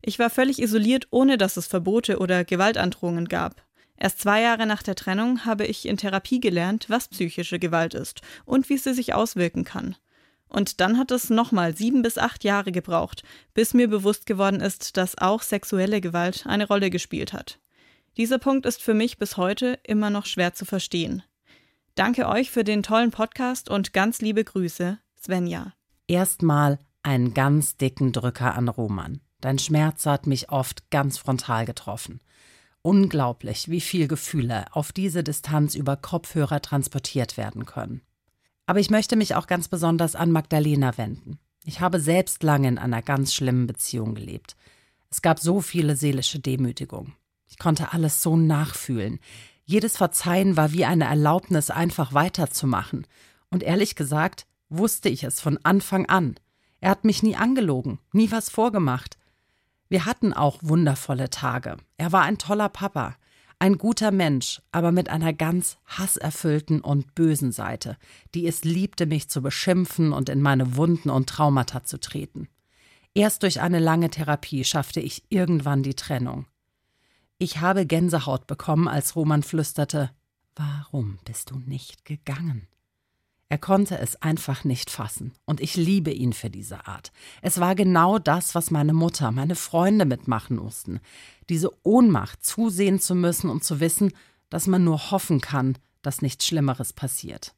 [0.01, 3.63] Ich war völlig isoliert, ohne dass es Verbote oder Gewaltandrohungen gab.
[3.97, 8.21] Erst zwei Jahre nach der Trennung habe ich in Therapie gelernt, was psychische Gewalt ist
[8.45, 9.97] und wie sie sich auswirken kann.
[10.47, 13.23] Und dann hat es nochmal sieben bis acht Jahre gebraucht,
[13.53, 17.59] bis mir bewusst geworden ist, dass auch sexuelle Gewalt eine Rolle gespielt hat.
[18.17, 21.23] Dieser Punkt ist für mich bis heute immer noch schwer zu verstehen.
[21.95, 25.73] Danke euch für den tollen Podcast und ganz liebe Grüße, Svenja.
[26.07, 29.21] Erstmal einen ganz dicken Drücker an Roman.
[29.41, 32.19] Dein Schmerz hat mich oft ganz frontal getroffen.
[32.81, 38.01] Unglaublich, wie viel Gefühle auf diese Distanz über Kopfhörer transportiert werden können.
[38.65, 41.39] Aber ich möchte mich auch ganz besonders an Magdalena wenden.
[41.65, 44.55] Ich habe selbst lange in einer ganz schlimmen Beziehung gelebt.
[45.11, 47.13] Es gab so viele seelische Demütigungen.
[47.47, 49.19] Ich konnte alles so nachfühlen.
[49.65, 53.05] Jedes Verzeihen war wie eine Erlaubnis, einfach weiterzumachen.
[53.49, 56.35] Und ehrlich gesagt, wusste ich es von Anfang an.
[56.79, 59.18] Er hat mich nie angelogen, nie was vorgemacht.
[59.89, 61.77] Wir hatten auch wundervolle Tage.
[61.97, 63.15] Er war ein toller Papa,
[63.57, 67.97] ein guter Mensch, aber mit einer ganz hasserfüllten und bösen Seite,
[68.33, 72.47] die es liebte, mich zu beschimpfen und in meine Wunden und Traumata zu treten.
[73.13, 76.45] Erst durch eine lange Therapie schaffte ich irgendwann die Trennung.
[77.39, 80.11] Ich habe Gänsehaut bekommen, als Roman flüsterte
[80.55, 82.67] Warum bist du nicht gegangen?
[83.51, 85.33] Er konnte es einfach nicht fassen.
[85.45, 87.11] Und ich liebe ihn für diese Art.
[87.41, 90.99] Es war genau das, was meine Mutter, meine Freunde mitmachen mussten.
[91.49, 94.13] Diese Ohnmacht, zusehen zu müssen und zu wissen,
[94.49, 97.55] dass man nur hoffen kann, dass nichts Schlimmeres passiert.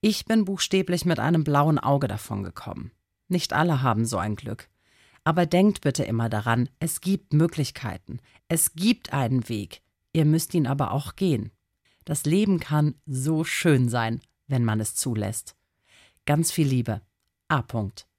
[0.00, 2.90] Ich bin buchstäblich mit einem blauen Auge davon gekommen.
[3.28, 4.68] Nicht alle haben so ein Glück.
[5.24, 9.82] Aber denkt bitte immer daran, es gibt Möglichkeiten, es gibt einen Weg,
[10.12, 11.50] ihr müsst ihn aber auch gehen.
[12.04, 15.56] Das Leben kann so schön sein, wenn man es zulässt.
[16.24, 17.02] Ganz viel Liebe.
[17.48, 17.60] A.
[17.60, 18.06] -Punkt.